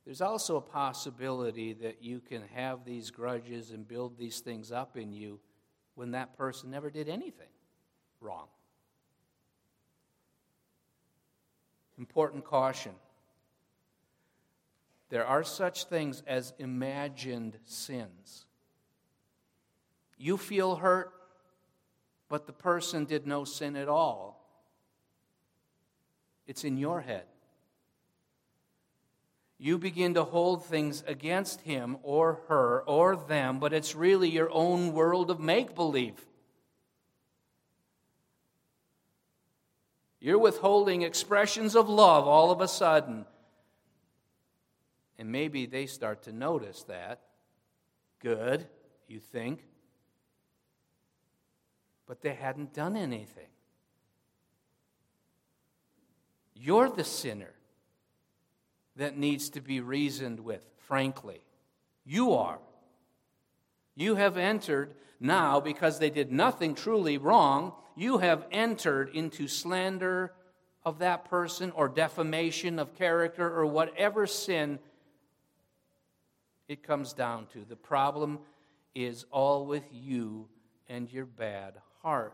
There's 0.05 0.21
also 0.21 0.57
a 0.57 0.61
possibility 0.61 1.73
that 1.73 2.03
you 2.03 2.19
can 2.19 2.41
have 2.53 2.83
these 2.83 3.11
grudges 3.11 3.71
and 3.71 3.87
build 3.87 4.17
these 4.17 4.39
things 4.39 4.71
up 4.71 4.97
in 4.97 5.13
you 5.13 5.39
when 5.95 6.11
that 6.11 6.37
person 6.37 6.71
never 6.71 6.89
did 6.89 7.07
anything 7.07 7.47
wrong. 8.19 8.47
Important 11.97 12.43
caution. 12.43 12.93
There 15.09 15.25
are 15.25 15.43
such 15.43 15.85
things 15.85 16.23
as 16.27 16.53
imagined 16.59 17.57
sins. 17.65 18.45
You 20.19 20.37
feel 20.37 20.75
hurt, 20.75 21.13
but 22.27 22.45
the 22.45 22.53
person 22.53 23.05
did 23.05 23.25
no 23.25 23.45
sin 23.45 23.75
at 23.77 23.87
all. 23.87 24.45
It's 26.45 26.65
in 26.65 26.77
your 26.77 26.99
head. 26.99 27.23
You 29.57 29.77
begin 29.77 30.13
to 30.15 30.23
hold 30.23 30.65
things 30.65 31.03
against 31.07 31.61
him 31.61 31.97
or 32.03 32.41
her 32.49 32.81
or 32.81 33.15
them, 33.15 33.59
but 33.59 33.73
it's 33.73 33.95
really 33.95 34.29
your 34.29 34.49
own 34.51 34.93
world 34.93 35.31
of 35.31 35.39
make 35.39 35.73
believe. 35.73 36.25
You're 40.19 40.37
withholding 40.37 41.01
expressions 41.01 41.75
of 41.75 41.87
love 41.87 42.27
all 42.27 42.51
of 42.51 42.59
a 42.59 42.67
sudden. 42.67 43.25
And 45.17 45.31
maybe 45.31 45.65
they 45.65 45.85
start 45.85 46.23
to 46.23 46.33
notice 46.33 46.83
that. 46.83 47.21
Good, 48.21 48.67
you 49.07 49.19
think 49.19 49.68
but 52.09 52.23
they 52.23 52.33
hadn't 52.33 52.73
done 52.73 52.97
anything. 52.97 53.47
You're 56.55 56.89
the 56.89 57.03
sinner 57.03 57.53
that 58.95 59.15
needs 59.15 59.51
to 59.51 59.61
be 59.61 59.79
reasoned 59.79 60.39
with, 60.39 60.65
frankly. 60.87 61.43
You 62.03 62.33
are. 62.33 62.57
You 63.95 64.15
have 64.15 64.37
entered 64.37 64.95
now, 65.19 65.59
because 65.59 65.99
they 65.99 66.09
did 66.09 66.31
nothing 66.31 66.73
truly 66.73 67.19
wrong, 67.19 67.73
you 67.95 68.17
have 68.17 68.47
entered 68.51 69.09
into 69.13 69.47
slander 69.47 70.33
of 70.83 70.99
that 70.99 71.25
person 71.25 71.71
or 71.75 71.87
defamation 71.87 72.79
of 72.79 72.95
character 72.95 73.47
or 73.47 73.67
whatever 73.67 74.25
sin 74.25 74.79
it 76.67 76.81
comes 76.81 77.13
down 77.13 77.45
to. 77.53 77.63
The 77.63 77.75
problem 77.75 78.39
is 78.95 79.25
all 79.29 79.67
with 79.67 79.83
you 79.91 80.47
and 80.87 81.11
your 81.11 81.25
bad 81.27 81.73
heart. 81.99 82.33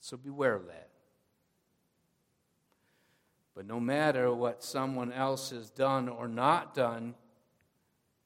So 0.00 0.16
beware 0.16 0.54
of 0.54 0.66
that. 0.66 0.90
But 3.54 3.66
no 3.66 3.78
matter 3.78 4.32
what 4.34 4.62
someone 4.62 5.12
else 5.12 5.50
has 5.50 5.70
done 5.70 6.08
or 6.08 6.28
not 6.28 6.74
done, 6.74 7.14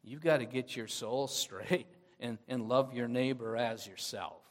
you've 0.03 0.23
got 0.23 0.39
to 0.39 0.47
get 0.47 0.75
your 0.75 0.89
soul 0.89 1.27
straight 1.29 1.87
and, 2.19 2.39
and 2.49 2.69
love 2.69 2.95
your 2.95 3.09
neighbor 3.09 3.57
as 3.57 3.87
yourself. 3.87 4.43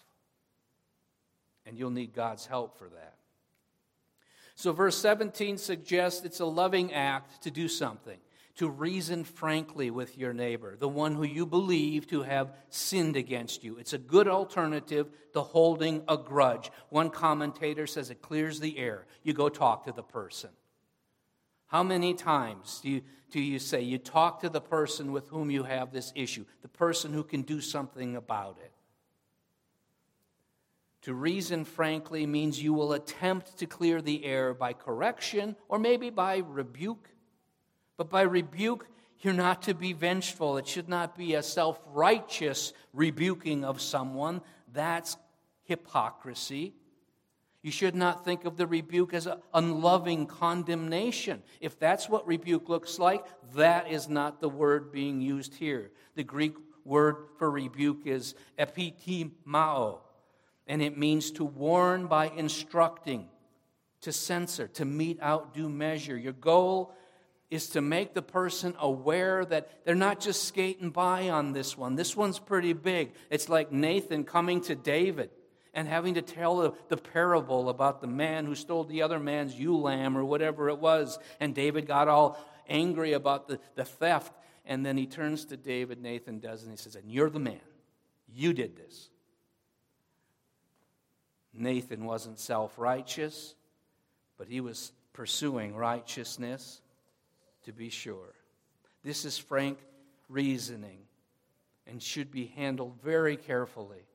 And 1.65 1.77
you'll 1.77 1.89
need 1.89 2.13
God's 2.13 2.45
help 2.45 2.77
for 2.77 2.87
that. 2.89 3.15
So, 4.55 4.71
verse 4.71 4.97
17 4.97 5.57
suggests 5.57 6.25
it's 6.25 6.39
a 6.39 6.45
loving 6.45 6.93
act 6.93 7.43
to 7.43 7.51
do 7.51 7.67
something 7.67 8.17
to 8.57 8.67
reason 8.67 9.23
frankly 9.23 9.91
with 9.91 10.17
your 10.17 10.33
neighbor, 10.33 10.75
the 10.75 10.89
one 10.89 11.13
who 11.13 11.23
you 11.23 11.45
believe 11.45 12.07
to 12.07 12.23
have 12.23 12.53
sinned 12.69 13.15
against 13.15 13.63
you. 13.63 13.77
It's 13.77 13.93
a 13.93 13.99
good 13.99 14.27
alternative 14.27 15.07
to 15.33 15.41
holding 15.41 16.03
a 16.07 16.17
grudge. 16.17 16.71
One 16.89 17.11
commentator 17.11 17.85
says 17.85 18.09
it 18.09 18.21
clears 18.21 18.59
the 18.59 18.77
air. 18.79 19.05
You 19.23 19.33
go 19.33 19.47
talk 19.49 19.85
to 19.85 19.91
the 19.91 20.03
person. 20.03 20.49
How 21.67 21.83
many 21.83 22.15
times 22.15 22.79
do 22.81 22.89
you, 22.89 23.01
do 23.29 23.39
you 23.39 23.59
say 23.59 23.81
you 23.81 23.99
talk 23.99 24.41
to 24.41 24.49
the 24.49 24.61
person 24.61 25.11
with 25.11 25.27
whom 25.27 25.51
you 25.51 25.63
have 25.63 25.91
this 25.91 26.11
issue, 26.15 26.45
the 26.63 26.67
person 26.67 27.13
who 27.13 27.23
can 27.23 27.43
do 27.43 27.61
something 27.61 28.15
about 28.15 28.57
it? 28.63 28.71
To 31.03 31.13
reason 31.13 31.63
frankly 31.63 32.25
means 32.25 32.61
you 32.61 32.73
will 32.73 32.93
attempt 32.93 33.59
to 33.59 33.67
clear 33.67 34.01
the 34.01 34.25
air 34.25 34.53
by 34.55 34.73
correction 34.73 35.55
or 35.69 35.77
maybe 35.77 36.09
by 36.09 36.37
rebuke 36.37 37.07
but 37.97 38.09
by 38.09 38.21
rebuke, 38.21 38.87
you're 39.21 39.33
not 39.33 39.63
to 39.63 39.73
be 39.73 39.93
vengeful. 39.93 40.57
It 40.57 40.67
should 40.67 40.87
not 40.87 41.17
be 41.17 41.33
a 41.33 41.43
self 41.43 41.79
righteous 41.91 42.73
rebuking 42.93 43.65
of 43.65 43.81
someone. 43.81 44.41
That's 44.71 45.17
hypocrisy. 45.63 46.73
You 47.63 47.71
should 47.71 47.95
not 47.95 48.23
think 48.23 48.45
of 48.45 48.55
the 48.55 48.67
rebuke 48.67 49.13
as 49.13 49.27
unloving 49.53 50.27
condemnation. 50.27 51.41
If 51.59 51.79
that's 51.79 52.07
what 52.07 52.25
rebuke 52.27 52.69
looks 52.69 52.99
like, 52.99 53.25
that 53.55 53.91
is 53.91 54.07
not 54.07 54.39
the 54.39 54.47
word 54.47 54.91
being 54.91 55.19
used 55.19 55.55
here. 55.55 55.91
The 56.15 56.23
Greek 56.23 56.53
word 56.85 57.17
for 57.37 57.51
rebuke 57.51 58.05
is 58.05 58.35
epitimao, 58.57 59.99
and 60.67 60.81
it 60.81 60.97
means 60.97 61.31
to 61.31 61.43
warn 61.43 62.07
by 62.07 62.29
instructing, 62.29 63.27
to 64.01 64.13
censor, 64.13 64.67
to 64.69 64.85
mete 64.85 65.19
out 65.21 65.53
due 65.53 65.67
measure. 65.67 66.17
Your 66.17 66.33
goal 66.33 66.93
is 67.49 67.69
to 67.69 67.81
make 67.81 68.13
the 68.13 68.21
person 68.21 68.75
aware 68.79 69.45
that 69.45 69.85
they're 69.85 69.95
not 69.95 70.19
just 70.19 70.43
skating 70.43 70.89
by 70.89 71.29
on 71.29 71.53
this 71.53 71.77
one. 71.77 71.95
This 71.95 72.15
one's 72.15 72.39
pretty 72.39 72.73
big. 72.73 73.13
It's 73.29 73.47
like 73.47 73.71
Nathan 73.71 74.25
coming 74.25 74.61
to 74.61 74.75
David 74.75 75.29
and 75.73 75.87
having 75.87 76.15
to 76.15 76.21
tell 76.21 76.57
the, 76.57 76.73
the, 76.89 76.97
parable 76.97 77.69
about 77.69 78.01
the 78.01 78.07
man 78.07 78.45
who 78.45 78.55
stole 78.55 78.83
the 78.83 79.01
other 79.01 79.19
man's 79.19 79.55
ewe 79.55 79.77
lamb 79.77 80.17
or 80.17 80.25
whatever 80.25 80.69
it 80.69 80.79
was. 80.79 81.19
And 81.39 81.55
David 81.55 81.87
got 81.87 82.07
all 82.07 82.37
angry 82.67 83.13
about 83.13 83.47
the, 83.47 83.59
the 83.75 83.85
theft. 83.85 84.33
And 84.65 84.85
then 84.85 84.97
he 84.97 85.05
turns 85.05 85.45
to 85.45 85.57
David, 85.57 86.01
Nathan 86.01 86.39
does, 86.39 86.63
and 86.63 86.71
he 86.71 86.77
says, 86.77 86.95
And 86.95 87.09
you're 87.09 87.29
the 87.29 87.39
man. 87.39 87.61
You 88.33 88.51
did 88.51 88.75
this. 88.75 89.09
Nathan 91.53 92.03
wasn't 92.03 92.39
self 92.39 92.77
righteous, 92.77 93.55
but 94.37 94.47
he 94.47 94.59
was 94.59 94.91
pursuing 95.13 95.75
righteousness 95.75 96.81
to 97.67 97.73
be 97.73 97.89
sure. 97.89 98.33
This 99.03 99.25
is 99.25 99.37
frank 99.37 99.77
reasoning 100.29 100.99
and 101.85 102.01
should 102.01 102.31
be 102.31 102.45
handled 102.55 102.93
very 103.03 103.35
carefully. 103.35 104.07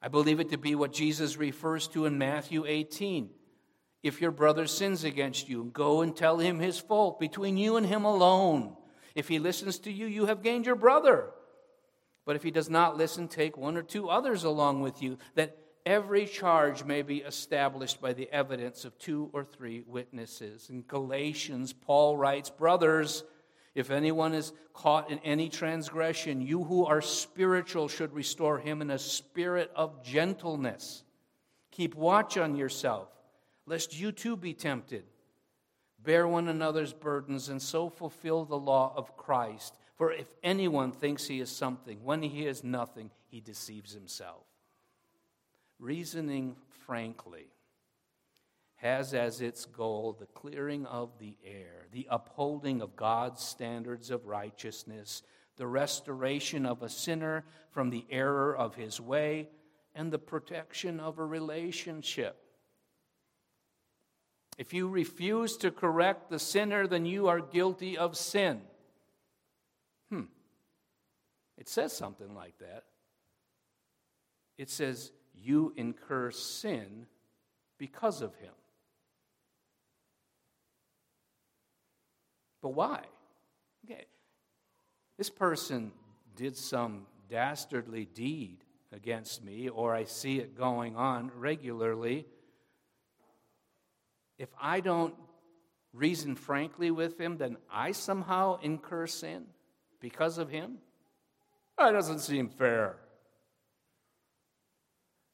I 0.00 0.06
believe 0.06 0.38
it 0.38 0.50
to 0.50 0.56
be 0.56 0.76
what 0.76 0.92
Jesus 0.92 1.36
refers 1.36 1.88
to 1.88 2.06
in 2.06 2.16
Matthew 2.16 2.64
18. 2.64 3.30
If 4.04 4.20
your 4.20 4.30
brother 4.30 4.68
sins 4.68 5.02
against 5.02 5.48
you, 5.48 5.64
go 5.72 6.00
and 6.00 6.14
tell 6.14 6.38
him 6.38 6.60
his 6.60 6.78
fault 6.78 7.18
between 7.18 7.56
you 7.56 7.76
and 7.76 7.84
him 7.84 8.04
alone. 8.04 8.76
If 9.16 9.26
he 9.26 9.40
listens 9.40 9.80
to 9.80 9.92
you, 9.92 10.06
you 10.06 10.26
have 10.26 10.44
gained 10.44 10.64
your 10.64 10.76
brother. 10.76 11.30
But 12.24 12.36
if 12.36 12.44
he 12.44 12.52
does 12.52 12.70
not 12.70 12.96
listen, 12.96 13.26
take 13.26 13.56
one 13.56 13.76
or 13.76 13.82
two 13.82 14.08
others 14.08 14.44
along 14.44 14.80
with 14.80 15.02
you, 15.02 15.18
that 15.34 15.58
every 15.86 16.26
charge 16.26 16.84
may 16.84 17.02
be 17.02 17.18
established 17.18 18.00
by 18.00 18.12
the 18.12 18.30
evidence 18.30 18.84
of 18.84 18.98
two 18.98 19.30
or 19.32 19.44
three 19.44 19.82
witnesses. 19.86 20.70
In 20.70 20.82
Galatians, 20.82 21.72
Paul 21.72 22.16
writes, 22.16 22.50
Brothers, 22.50 23.24
if 23.74 23.90
anyone 23.90 24.34
is 24.34 24.52
caught 24.72 25.10
in 25.10 25.18
any 25.20 25.48
transgression, 25.48 26.40
you 26.40 26.64
who 26.64 26.86
are 26.86 27.00
spiritual 27.00 27.88
should 27.88 28.12
restore 28.12 28.58
him 28.58 28.82
in 28.82 28.90
a 28.90 28.98
spirit 28.98 29.70
of 29.76 30.02
gentleness. 30.02 31.04
Keep 31.70 31.94
watch 31.94 32.36
on 32.36 32.56
yourself, 32.56 33.08
lest 33.66 33.98
you 33.98 34.10
too 34.12 34.36
be 34.36 34.54
tempted. 34.54 35.04
Bear 36.02 36.26
one 36.26 36.48
another's 36.48 36.92
burdens 36.92 37.48
and 37.48 37.60
so 37.60 37.88
fulfill 37.88 38.44
the 38.44 38.58
law 38.58 38.92
of 38.96 39.16
Christ. 39.16 39.76
For 39.96 40.12
if 40.12 40.26
anyone 40.42 40.92
thinks 40.92 41.26
he 41.26 41.40
is 41.40 41.50
something, 41.50 42.02
when 42.02 42.22
he 42.22 42.46
is 42.46 42.64
nothing, 42.64 43.10
he 43.28 43.40
deceives 43.40 43.92
himself. 43.92 44.49
Reasoning 45.80 46.56
frankly 46.86 47.46
has 48.76 49.14
as 49.14 49.40
its 49.40 49.64
goal 49.64 50.14
the 50.18 50.26
clearing 50.26 50.84
of 50.86 51.18
the 51.18 51.36
air, 51.44 51.86
the 51.90 52.06
upholding 52.10 52.82
of 52.82 52.96
God's 52.96 53.42
standards 53.42 54.10
of 54.10 54.26
righteousness, 54.26 55.22
the 55.56 55.66
restoration 55.66 56.66
of 56.66 56.82
a 56.82 56.88
sinner 56.88 57.44
from 57.70 57.90
the 57.90 58.04
error 58.10 58.54
of 58.54 58.74
his 58.74 59.00
way, 59.00 59.48
and 59.94 60.12
the 60.12 60.18
protection 60.18 61.00
of 61.00 61.18
a 61.18 61.24
relationship. 61.24 62.36
If 64.58 64.74
you 64.74 64.88
refuse 64.88 65.56
to 65.58 65.70
correct 65.70 66.28
the 66.28 66.38
sinner, 66.38 66.86
then 66.86 67.06
you 67.06 67.28
are 67.28 67.40
guilty 67.40 67.96
of 67.96 68.16
sin. 68.16 68.60
Hmm. 70.10 70.24
It 71.56 71.68
says 71.68 71.94
something 71.94 72.34
like 72.34 72.58
that. 72.58 72.84
It 74.58 74.68
says, 74.68 75.12
You 75.42 75.72
incur 75.76 76.30
sin 76.30 77.06
because 77.78 78.22
of 78.22 78.34
him. 78.36 78.52
But 82.62 82.70
why? 82.70 83.04
Okay. 83.84 84.04
This 85.16 85.30
person 85.30 85.92
did 86.36 86.56
some 86.56 87.06
dastardly 87.28 88.06
deed 88.06 88.58
against 88.92 89.44
me, 89.44 89.68
or 89.68 89.94
I 89.94 90.04
see 90.04 90.38
it 90.38 90.56
going 90.56 90.96
on 90.96 91.30
regularly. 91.36 92.26
If 94.38 94.48
I 94.60 94.80
don't 94.80 95.14
reason 95.92 96.34
frankly 96.34 96.90
with 96.90 97.18
him, 97.18 97.36
then 97.36 97.56
I 97.70 97.92
somehow 97.92 98.58
incur 98.62 99.06
sin 99.06 99.46
because 100.00 100.38
of 100.38 100.48
him? 100.48 100.78
That 101.78 101.92
doesn't 101.92 102.20
seem 102.20 102.48
fair. 102.48 102.96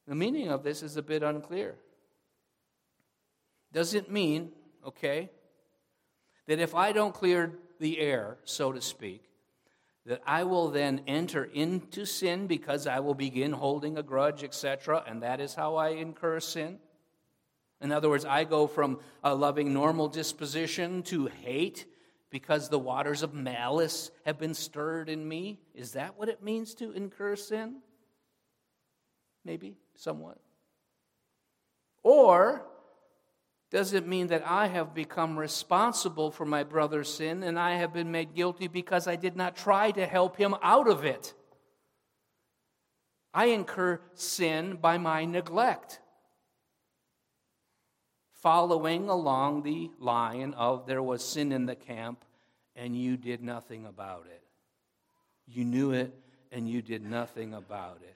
The 0.06 0.14
meaning 0.14 0.48
of 0.48 0.62
this 0.62 0.82
is 0.82 0.96
a 0.96 1.02
bit 1.02 1.22
unclear. 1.22 1.76
Does 3.72 3.94
it 3.94 4.10
mean, 4.10 4.52
okay, 4.86 5.30
that 6.46 6.60
if 6.60 6.74
I 6.74 6.92
don't 6.92 7.12
clear 7.12 7.58
the 7.80 7.98
air, 7.98 8.38
so 8.44 8.72
to 8.72 8.80
speak, 8.80 9.22
that 10.06 10.22
I 10.24 10.44
will 10.44 10.68
then 10.68 11.02
enter 11.08 11.44
into 11.44 12.06
sin 12.06 12.46
because 12.46 12.86
I 12.86 13.00
will 13.00 13.14
begin 13.14 13.52
holding 13.52 13.98
a 13.98 14.02
grudge, 14.02 14.44
etc., 14.44 15.02
and 15.06 15.22
that 15.22 15.40
is 15.40 15.54
how 15.54 15.74
I 15.74 15.90
incur 15.90 16.38
sin? 16.38 16.78
In 17.80 17.92
other 17.92 18.08
words, 18.08 18.24
I 18.24 18.44
go 18.44 18.66
from 18.66 19.00
a 19.22 19.34
loving 19.34 19.74
normal 19.74 20.08
disposition 20.08 21.02
to 21.04 21.26
hate 21.26 21.86
because 22.30 22.68
the 22.68 22.78
waters 22.78 23.22
of 23.22 23.34
malice 23.34 24.10
have 24.24 24.38
been 24.38 24.54
stirred 24.54 25.08
in 25.08 25.26
me? 25.26 25.60
Is 25.74 25.92
that 25.92 26.18
what 26.18 26.28
it 26.28 26.42
means 26.42 26.74
to 26.76 26.92
incur 26.92 27.36
sin? 27.36 27.76
Maybe, 29.46 29.76
somewhat. 29.94 30.38
Or 32.02 32.66
does 33.70 33.92
it 33.92 34.08
mean 34.08 34.26
that 34.26 34.42
I 34.44 34.66
have 34.66 34.92
become 34.92 35.38
responsible 35.38 36.32
for 36.32 36.44
my 36.44 36.64
brother's 36.64 37.12
sin 37.12 37.44
and 37.44 37.56
I 37.56 37.76
have 37.76 37.92
been 37.92 38.10
made 38.10 38.34
guilty 38.34 38.66
because 38.66 39.06
I 39.06 39.14
did 39.14 39.36
not 39.36 39.56
try 39.56 39.92
to 39.92 40.04
help 40.04 40.36
him 40.36 40.56
out 40.62 40.88
of 40.88 41.04
it? 41.04 41.32
I 43.32 43.46
incur 43.46 44.00
sin 44.14 44.78
by 44.80 44.98
my 44.98 45.24
neglect. 45.24 46.00
Following 48.42 49.08
along 49.08 49.62
the 49.62 49.92
line 50.00 50.54
of 50.54 50.86
there 50.86 51.02
was 51.02 51.22
sin 51.22 51.52
in 51.52 51.66
the 51.66 51.76
camp 51.76 52.24
and 52.74 52.96
you 52.96 53.16
did 53.16 53.44
nothing 53.44 53.86
about 53.86 54.26
it. 54.26 54.42
You 55.46 55.64
knew 55.64 55.92
it 55.92 56.12
and 56.50 56.68
you 56.68 56.82
did 56.82 57.04
nothing 57.04 57.54
about 57.54 58.00
it. 58.02 58.15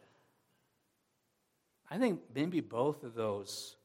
I 1.90 1.98
think 1.98 2.20
maybe 2.34 2.60
both 2.60 3.02
of 3.02 3.14
those 3.14 3.76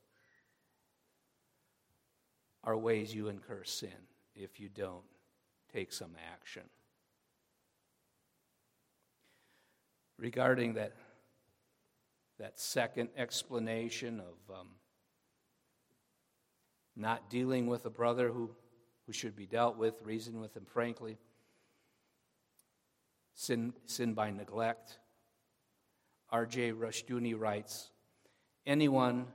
are 2.63 2.77
ways 2.77 3.13
you 3.13 3.29
incur 3.29 3.63
sin 3.63 3.89
if 4.35 4.59
you 4.59 4.69
don't 4.69 5.03
take 5.73 5.91
some 5.91 6.11
action. 6.31 6.63
Regarding 10.17 10.75
that, 10.75 10.93
that 12.39 12.59
second 12.59 13.09
explanation 13.17 14.19
of 14.19 14.55
um, 14.59 14.67
not 16.95 17.29
dealing 17.29 17.67
with 17.67 17.85
a 17.85 17.89
brother 17.89 18.29
who, 18.29 18.51
who 19.05 19.13
should 19.13 19.35
be 19.35 19.45
dealt 19.45 19.77
with, 19.77 19.95
reason 20.03 20.39
with 20.39 20.55
him 20.55 20.65
frankly, 20.65 21.17
sin, 23.33 23.73
sin 23.85 24.13
by 24.13 24.31
neglect. 24.31 24.99
R.J. 26.29 26.71
Rushdoony 26.71 27.37
writes 27.37 27.91
Anyone 28.65 29.27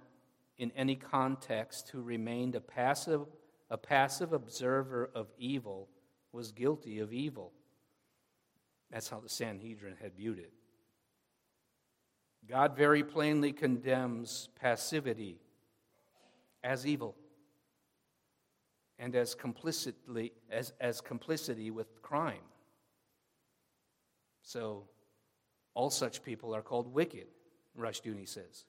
in 0.59 0.73
any 0.77 0.97
context 0.97 1.89
who 1.91 2.03
remained 2.03 2.55
a 2.55 2.61
passive, 2.61 3.23
a 3.71 3.79
passive 3.79 4.33
observer 4.33 5.11
of 5.15 5.29
evil 5.39 5.89
was 6.33 6.53
guilty 6.53 6.99
of 6.99 7.13
evil. 7.13 7.53
That's 8.91 9.09
how 9.09 9.21
the 9.21 9.29
Sanhedrin 9.29 9.97
had 10.03 10.17
viewed 10.17 10.39
it. 10.39 10.53
God 12.49 12.77
very 12.77 13.05
plainly 13.05 13.53
condemns 13.53 14.49
passivity 14.61 15.41
as 16.65 16.87
evil 16.87 17.17
and 18.99 19.15
as 19.15 19.35
complicitly 19.35 20.33
as, 20.51 20.73
as 20.81 21.01
complicity 21.01 21.71
with 21.71 22.03
crime. 22.03 22.43
So 24.43 24.89
all 25.75 25.91
such 25.91 26.23
people 26.23 26.55
are 26.55 26.63
called 26.63 26.93
wicked, 26.93 27.29
Rushdoony 27.79 28.29
says. 28.29 28.65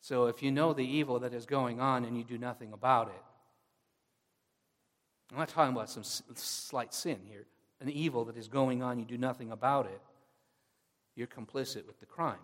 So 0.00 0.26
if 0.26 0.42
you 0.42 0.50
know 0.50 0.72
the 0.72 0.86
evil 0.86 1.20
that 1.20 1.34
is 1.34 1.46
going 1.46 1.80
on 1.80 2.04
and 2.04 2.16
you 2.16 2.24
do 2.24 2.38
nothing 2.38 2.72
about 2.72 3.08
it, 3.08 3.22
I'm 5.32 5.38
not 5.38 5.48
talking 5.48 5.74
about 5.74 5.90
some 5.90 6.04
slight 6.04 6.94
sin 6.94 7.18
here, 7.24 7.46
an 7.80 7.90
evil 7.90 8.24
that 8.26 8.36
is 8.36 8.48
going 8.48 8.82
on, 8.82 8.98
you 8.98 9.04
do 9.04 9.18
nothing 9.18 9.50
about 9.50 9.86
it, 9.86 10.00
you're 11.14 11.26
complicit 11.26 11.86
with 11.86 12.00
the 12.00 12.06
crime. 12.06 12.38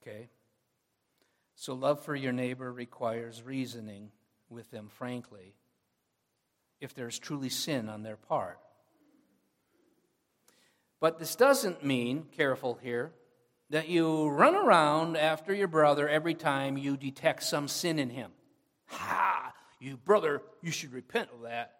Okay? 0.00 0.28
So, 1.56 1.74
love 1.74 2.02
for 2.02 2.16
your 2.16 2.32
neighbor 2.32 2.72
requires 2.72 3.42
reasoning 3.42 4.10
with 4.48 4.70
them 4.70 4.88
frankly 4.88 5.54
if 6.80 6.94
there's 6.94 7.18
truly 7.18 7.50
sin 7.50 7.90
on 7.90 8.02
their 8.02 8.16
part. 8.16 8.58
But 11.00 11.18
this 11.18 11.36
doesn't 11.36 11.84
mean, 11.84 12.26
careful 12.32 12.78
here, 12.82 13.12
that 13.70 13.88
you 13.88 14.28
run 14.28 14.54
around 14.54 15.16
after 15.16 15.54
your 15.54 15.68
brother 15.68 16.08
every 16.08 16.34
time 16.34 16.76
you 16.76 16.96
detect 16.96 17.44
some 17.44 17.68
sin 17.68 17.98
in 17.98 18.10
him. 18.10 18.32
Ha! 18.86 19.52
You 19.78 19.96
brother, 19.96 20.42
you 20.60 20.70
should 20.70 20.92
repent 20.92 21.30
of 21.32 21.42
that. 21.42 21.74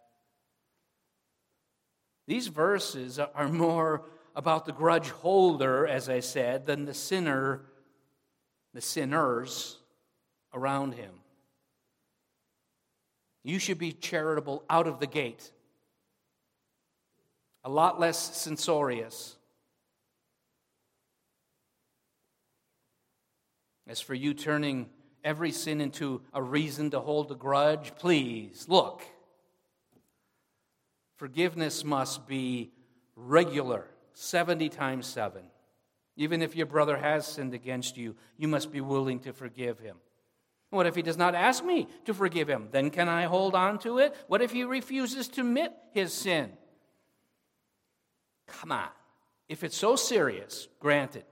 These 2.27 2.47
verses 2.47 3.19
are 3.19 3.49
more 3.49 4.05
about 4.37 4.65
the 4.65 4.73
grudge 4.73 5.11
holder, 5.11 5.87
as 5.87 6.09
I 6.09 6.21
said, 6.21 6.65
than 6.65 6.85
the 6.85 6.95
sinner, 6.95 7.63
the 8.73 8.81
sinners 8.81 9.79
around 10.55 10.95
him. 10.95 11.13
You 13.43 13.59
should 13.59 13.79
be 13.79 13.93
charitable 13.93 14.65
out 14.71 14.87
of 14.87 15.01
the 15.01 15.07
gate, 15.07 15.51
a 17.65 17.71
lot 17.71 17.99
less 17.99 18.37
censorious. 18.37 19.37
As 23.91 24.01
for 24.01 24.15
you 24.15 24.35
turning 24.35 24.89
every 25.25 25.51
sin 25.51 25.81
into 25.81 26.23
a 26.33 26.41
reason 26.41 26.91
to 26.91 27.01
hold 27.01 27.33
a 27.33 27.35
grudge, 27.35 27.93
please 27.97 28.67
look. 28.69 29.03
Forgiveness 31.17 31.83
must 31.83 32.29
be 32.29 32.71
regular, 33.17 33.89
70 34.13 34.69
times 34.69 35.09
7. 35.09 35.43
Even 36.17 36.41
if 36.41 36.55
your 36.55 36.67
brother 36.67 36.99
has 36.99 37.27
sinned 37.27 37.53
against 37.53 37.97
you, 37.97 38.15
you 38.37 38.47
must 38.47 38.71
be 38.71 38.81
willing 38.81 39.19
to 39.21 39.33
forgive 39.33 39.81
him. 39.81 39.97
What 40.71 40.87
if 40.87 40.95
he 40.95 41.03
does 41.03 41.19
not 41.19 41.35
ask 41.35 41.65
me 41.65 41.89
to 42.05 42.15
forgive 42.15 42.49
him? 42.49 42.69
Then 42.71 42.91
can 42.91 43.09
I 43.09 43.25
hold 43.25 43.57
on 43.57 43.81
to 43.81 43.99
it? 43.99 44.15
What 44.29 44.41
if 44.41 44.53
he 44.53 44.63
refuses 44.63 45.27
to 45.31 45.41
admit 45.41 45.73
his 45.91 46.13
sin? 46.13 46.53
Come 48.47 48.71
on. 48.71 48.89
If 49.49 49.65
it's 49.65 49.77
so 49.77 49.97
serious, 49.97 50.69
granted, 50.79 51.25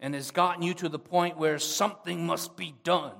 and 0.00 0.14
has 0.14 0.30
gotten 0.30 0.62
you 0.62 0.74
to 0.74 0.88
the 0.88 0.98
point 0.98 1.36
where 1.36 1.58
something 1.58 2.26
must 2.26 2.56
be 2.56 2.74
done, 2.82 3.16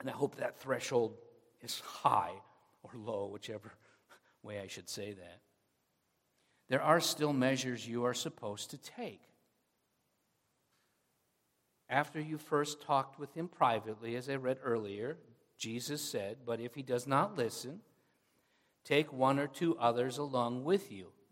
and 0.00 0.08
I 0.08 0.12
hope 0.12 0.36
that 0.36 0.60
threshold 0.60 1.16
is 1.62 1.80
high 1.80 2.32
or 2.82 2.90
low, 2.94 3.26
whichever 3.26 3.72
way 4.42 4.60
I 4.60 4.68
should 4.68 4.88
say 4.88 5.12
that, 5.12 5.40
there 6.68 6.82
are 6.82 7.00
still 7.00 7.32
measures 7.32 7.86
you 7.86 8.04
are 8.04 8.14
supposed 8.14 8.70
to 8.70 8.78
take. 8.78 9.20
After 11.88 12.20
you 12.20 12.38
first 12.38 12.82
talked 12.82 13.18
with 13.18 13.34
him 13.34 13.48
privately, 13.48 14.16
as 14.16 14.28
I 14.28 14.36
read 14.36 14.58
earlier, 14.62 15.18
Jesus 15.58 16.02
said, 16.02 16.38
But 16.46 16.60
if 16.60 16.74
he 16.74 16.82
does 16.82 17.06
not 17.06 17.36
listen, 17.36 17.80
take 18.84 19.12
one 19.12 19.38
or 19.38 19.46
two 19.46 19.76
others 19.78 20.18
along 20.18 20.64
with 20.64 20.90
you, 20.90 21.08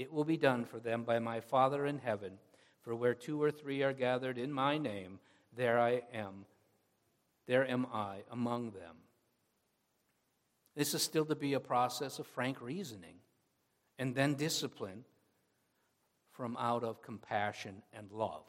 it 0.00 0.10
will 0.10 0.24
be 0.24 0.38
done 0.38 0.64
for 0.64 0.80
them 0.80 1.04
by 1.04 1.18
my 1.18 1.40
Father 1.40 1.84
in 1.84 1.98
heaven. 1.98 2.38
For 2.80 2.96
where 2.96 3.12
two 3.12 3.42
or 3.42 3.50
three 3.50 3.82
are 3.82 3.92
gathered 3.92 4.38
in 4.38 4.50
my 4.50 4.78
name, 4.78 5.18
there 5.54 5.78
I 5.78 6.00
am. 6.14 6.46
There 7.46 7.68
am 7.68 7.86
I 7.92 8.22
among 8.30 8.70
them. 8.70 8.96
This 10.74 10.94
is 10.94 11.02
still 11.02 11.26
to 11.26 11.34
be 11.34 11.52
a 11.52 11.60
process 11.60 12.18
of 12.18 12.26
frank 12.26 12.62
reasoning 12.62 13.16
and 13.98 14.14
then 14.14 14.36
discipline 14.36 15.04
from 16.32 16.56
out 16.56 16.82
of 16.82 17.02
compassion 17.02 17.82
and 17.92 18.10
love. 18.10 18.46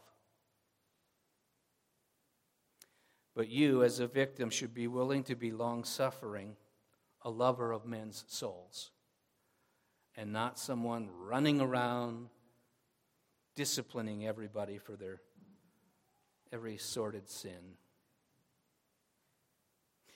But 3.36 3.50
you, 3.50 3.84
as 3.84 4.00
a 4.00 4.08
victim, 4.08 4.50
should 4.50 4.74
be 4.74 4.88
willing 4.88 5.24
to 5.26 5.36
be 5.36 5.52
long 5.52 5.84
suffering, 5.84 6.56
a 7.24 7.30
lover 7.30 7.74
of 7.74 7.86
men's 7.86 8.24
souls, 8.30 8.92
and 10.16 10.32
not 10.32 10.60
someone 10.60 11.10
running 11.26 11.62
around 11.62 12.28
disciplining 13.56 14.28
everybody 14.28 14.78
for 14.78 14.96
their 14.96 15.22
every 16.52 16.78
sordid 16.78 17.30
sin. 17.30 17.78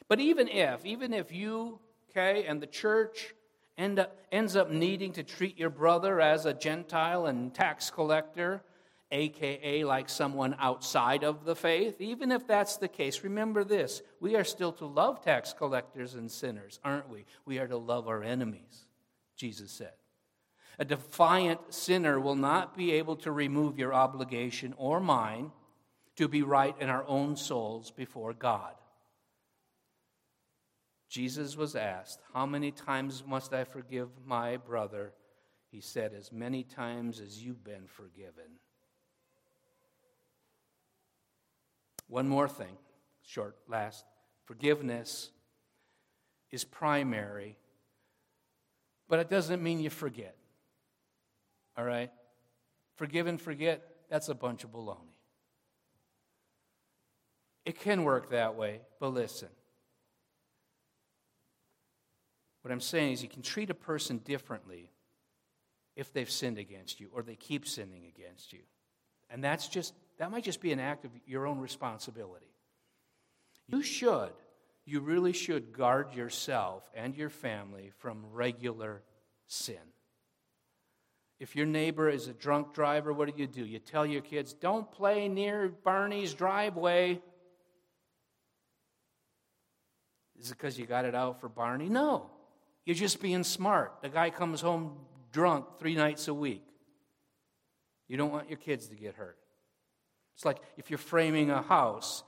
But 0.07 0.19
even 0.19 0.47
if, 0.47 0.85
even 0.85 1.13
if 1.13 1.31
you, 1.31 1.79
okay, 2.11 2.45
and 2.45 2.61
the 2.61 2.67
church 2.67 3.33
end 3.77 3.99
up, 3.99 4.17
ends 4.31 4.55
up 4.55 4.69
needing 4.69 5.13
to 5.13 5.23
treat 5.23 5.57
your 5.57 5.69
brother 5.69 6.21
as 6.21 6.45
a 6.45 6.53
Gentile 6.53 7.25
and 7.25 7.53
tax 7.53 7.89
collector, 7.89 8.61
aka 9.11 9.83
like 9.83 10.09
someone 10.09 10.55
outside 10.59 11.23
of 11.23 11.45
the 11.45 11.55
faith, 11.55 12.01
even 12.01 12.31
if 12.31 12.45
that's 12.45 12.77
the 12.77 12.87
case, 12.87 13.23
remember 13.23 13.63
this 13.63 14.01
we 14.19 14.35
are 14.35 14.43
still 14.43 14.71
to 14.73 14.85
love 14.85 15.23
tax 15.23 15.53
collectors 15.53 16.15
and 16.15 16.29
sinners, 16.29 16.79
aren't 16.83 17.09
we? 17.09 17.25
We 17.45 17.59
are 17.59 17.67
to 17.67 17.77
love 17.77 18.07
our 18.07 18.23
enemies, 18.23 18.84
Jesus 19.35 19.71
said. 19.71 19.93
A 20.77 20.85
defiant 20.85 21.73
sinner 21.73 22.19
will 22.19 22.35
not 22.35 22.75
be 22.75 22.91
able 22.93 23.15
to 23.17 23.31
remove 23.31 23.79
your 23.79 23.93
obligation 23.93 24.73
or 24.77 24.99
mine 24.99 25.51
to 26.17 26.27
be 26.27 26.41
right 26.41 26.75
in 26.79 26.89
our 26.89 27.05
own 27.07 27.35
souls 27.35 27.91
before 27.91 28.33
God. 28.33 28.73
Jesus 31.09 31.55
was 31.55 31.75
asked, 31.75 32.19
How 32.33 32.45
many 32.45 32.71
times 32.71 33.23
must 33.25 33.53
I 33.53 33.63
forgive 33.63 34.09
my 34.25 34.57
brother? 34.57 35.13
He 35.71 35.79
said, 35.79 36.13
As 36.13 36.31
many 36.31 36.63
times 36.63 37.21
as 37.21 37.41
you've 37.41 37.63
been 37.63 37.87
forgiven. 37.87 38.59
One 42.07 42.27
more 42.27 42.47
thing, 42.47 42.77
short, 43.23 43.55
last. 43.67 44.05
Forgiveness 44.43 45.31
is 46.51 46.63
primary, 46.63 47.57
but 49.07 49.19
it 49.19 49.29
doesn't 49.29 49.61
mean 49.61 49.79
you 49.79 49.89
forget. 49.89 50.35
All 51.77 51.85
right? 51.85 52.11
Forgive 52.95 53.27
and 53.27 53.39
forget, 53.39 53.83
that's 54.09 54.29
a 54.29 54.35
bunch 54.35 54.63
of 54.63 54.71
baloney. 54.71 55.15
It 57.65 57.79
can 57.79 58.03
work 58.03 58.29
that 58.29 58.55
way, 58.55 58.81
but 58.99 59.09
listen. 59.09 59.49
What 62.61 62.71
I'm 62.71 62.81
saying 62.81 63.13
is, 63.13 63.23
you 63.23 63.29
can 63.29 63.41
treat 63.41 63.69
a 63.69 63.75
person 63.75 64.19
differently 64.19 64.91
if 65.95 66.11
they've 66.11 66.29
sinned 66.29 66.57
against 66.57 66.99
you 66.99 67.09
or 67.13 67.21
they 67.21 67.35
keep 67.35 67.67
sinning 67.67 68.05
against 68.05 68.53
you. 68.53 68.61
And 69.29 69.43
that's 69.43 69.67
just, 69.67 69.93
that 70.17 70.31
might 70.31 70.43
just 70.43 70.61
be 70.61 70.71
an 70.71 70.79
act 70.79 71.05
of 71.05 71.11
your 71.25 71.47
own 71.47 71.59
responsibility. 71.59 72.45
You 73.67 73.81
should, 73.81 74.33
you 74.85 74.99
really 74.99 75.33
should 75.33 75.73
guard 75.73 76.13
yourself 76.13 76.89
and 76.93 77.15
your 77.15 77.29
family 77.29 77.91
from 77.97 78.25
regular 78.31 79.01
sin. 79.47 79.77
If 81.39 81.55
your 81.55 81.65
neighbor 81.65 82.07
is 82.07 82.27
a 82.27 82.33
drunk 82.33 82.73
driver, 82.73 83.11
what 83.11 83.33
do 83.33 83.41
you 83.41 83.47
do? 83.47 83.65
You 83.65 83.79
tell 83.79 84.05
your 84.05 84.21
kids, 84.21 84.53
don't 84.53 84.89
play 84.91 85.27
near 85.27 85.67
Barney's 85.67 86.33
driveway. 86.33 87.21
Is 90.39 90.51
it 90.51 90.57
because 90.57 90.77
you 90.77 90.85
got 90.85 91.05
it 91.05 91.15
out 91.15 91.41
for 91.41 91.49
Barney? 91.49 91.89
No. 91.89 92.29
You're 92.85 92.95
just 92.95 93.21
being 93.21 93.43
smart. 93.43 93.93
The 94.01 94.09
guy 94.09 94.29
comes 94.29 94.61
home 94.61 94.97
drunk 95.31 95.65
three 95.79 95.95
nights 95.95 96.27
a 96.27 96.33
week. 96.33 96.65
You 98.07 98.17
don't 98.17 98.31
want 98.31 98.49
your 98.49 98.59
kids 98.59 98.87
to 98.89 98.95
get 98.95 99.15
hurt. 99.15 99.37
It's 100.35 100.45
like 100.45 100.59
if 100.77 100.89
you're 100.89 100.97
framing 100.97 101.49
a 101.49 101.61
house 101.61 102.23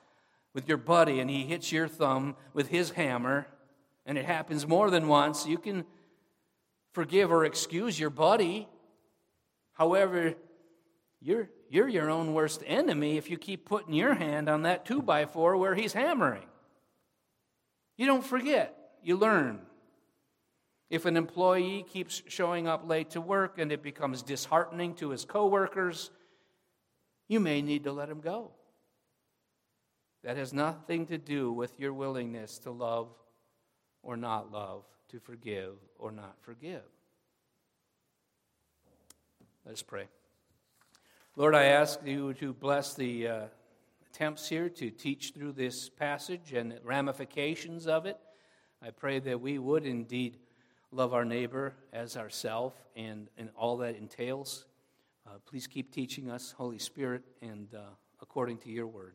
with 0.58 0.68
your 0.68 0.78
buddy 0.80 1.20
and 1.20 1.30
he 1.30 1.46
hits 1.46 1.72
your 1.72 1.88
thumb 1.88 2.36
with 2.52 2.70
his 2.70 2.90
hammer, 2.90 3.46
and 4.08 4.18
it 4.18 4.26
happens 4.26 4.66
more 4.66 4.90
than 4.90 5.08
once, 5.08 5.46
you 5.46 5.56
can 5.56 5.86
forgive 6.94 7.32
or 7.32 7.46
excuse 7.46 8.00
your 8.00 8.10
buddy. 8.10 8.68
However, 9.74 10.34
you're, 11.22 11.48
you're 11.70 11.88
your 11.88 12.10
own 12.10 12.34
worst 12.34 12.64
enemy 12.66 13.18
if 13.18 13.30
you 13.30 13.38
keep 13.38 13.66
putting 13.66 13.94
your 13.94 14.16
hand 14.16 14.50
on 14.50 14.64
that 14.64 14.84
two 14.84 15.04
by 15.04 15.28
four 15.28 15.58
where 15.58 15.76
he's 15.76 15.94
hammering. 15.94 16.48
You 17.96 18.08
don't 18.08 18.26
forget, 18.26 18.76
you 19.04 19.16
learn. 19.16 19.60
If 20.90 21.06
an 21.06 21.18
employee 21.18 21.86
keeps 21.88 22.24
showing 22.30 22.68
up 22.68 22.90
late 22.90 23.12
to 23.12 23.22
work 23.22 23.60
and 23.60 23.72
it 23.72 23.84
becomes 23.84 24.24
disheartening 24.24 24.96
to 24.96 25.12
his 25.12 25.24
coworkers, 25.24 26.10
you 27.28 27.40
may 27.40 27.62
need 27.62 27.84
to 27.84 27.92
let 27.92 28.10
him 28.10 28.22
go. 28.22 28.54
That 30.28 30.36
has 30.36 30.52
nothing 30.52 31.06
to 31.06 31.18
do 31.18 31.54
with 31.54 31.80
your 31.80 31.94
willingness 31.94 32.58
to 32.60 32.72
love 32.72 33.08
or 34.04 34.18
not 34.18 34.52
love, 34.52 34.84
to 35.08 35.22
forgive 35.22 35.76
or 35.98 36.12
not 36.12 36.36
forgive. 36.42 36.82
Let 39.66 39.72
us 39.72 39.82
pray. 39.82 40.10
Lord, 41.38 41.56
I 41.56 41.68
ask 41.68 42.02
you 42.06 42.34
to 42.34 42.52
bless 42.52 42.94
the 42.94 43.26
uh, 43.26 43.42
attempts 44.12 44.50
here 44.50 44.68
to 44.68 44.92
teach 44.92 45.32
through 45.34 45.54
this 45.54 45.88
passage 45.88 46.52
and 46.52 46.78
ramifications 46.84 47.88
of 47.88 48.06
it. 48.06 48.18
I 48.82 48.90
pray 48.90 49.20
that 49.20 49.40
we 49.40 49.60
would 49.60 49.86
indeed 49.86 50.40
love 50.92 51.14
our 51.14 51.24
neighbor 51.24 51.74
as 51.94 52.18
ourself 52.18 52.74
and, 52.98 53.30
and 53.38 53.50
all 53.56 53.78
that 53.78 53.96
entails. 53.96 54.66
Uh, 55.26 55.38
please 55.46 55.68
keep 55.68 55.94
teaching 55.94 56.30
us, 56.30 56.52
Holy 56.52 56.80
Spirit, 56.80 57.22
and 57.42 57.74
uh, 57.74 57.84
according 58.22 58.58
to 58.58 58.70
your 58.70 58.88
word. 58.88 59.14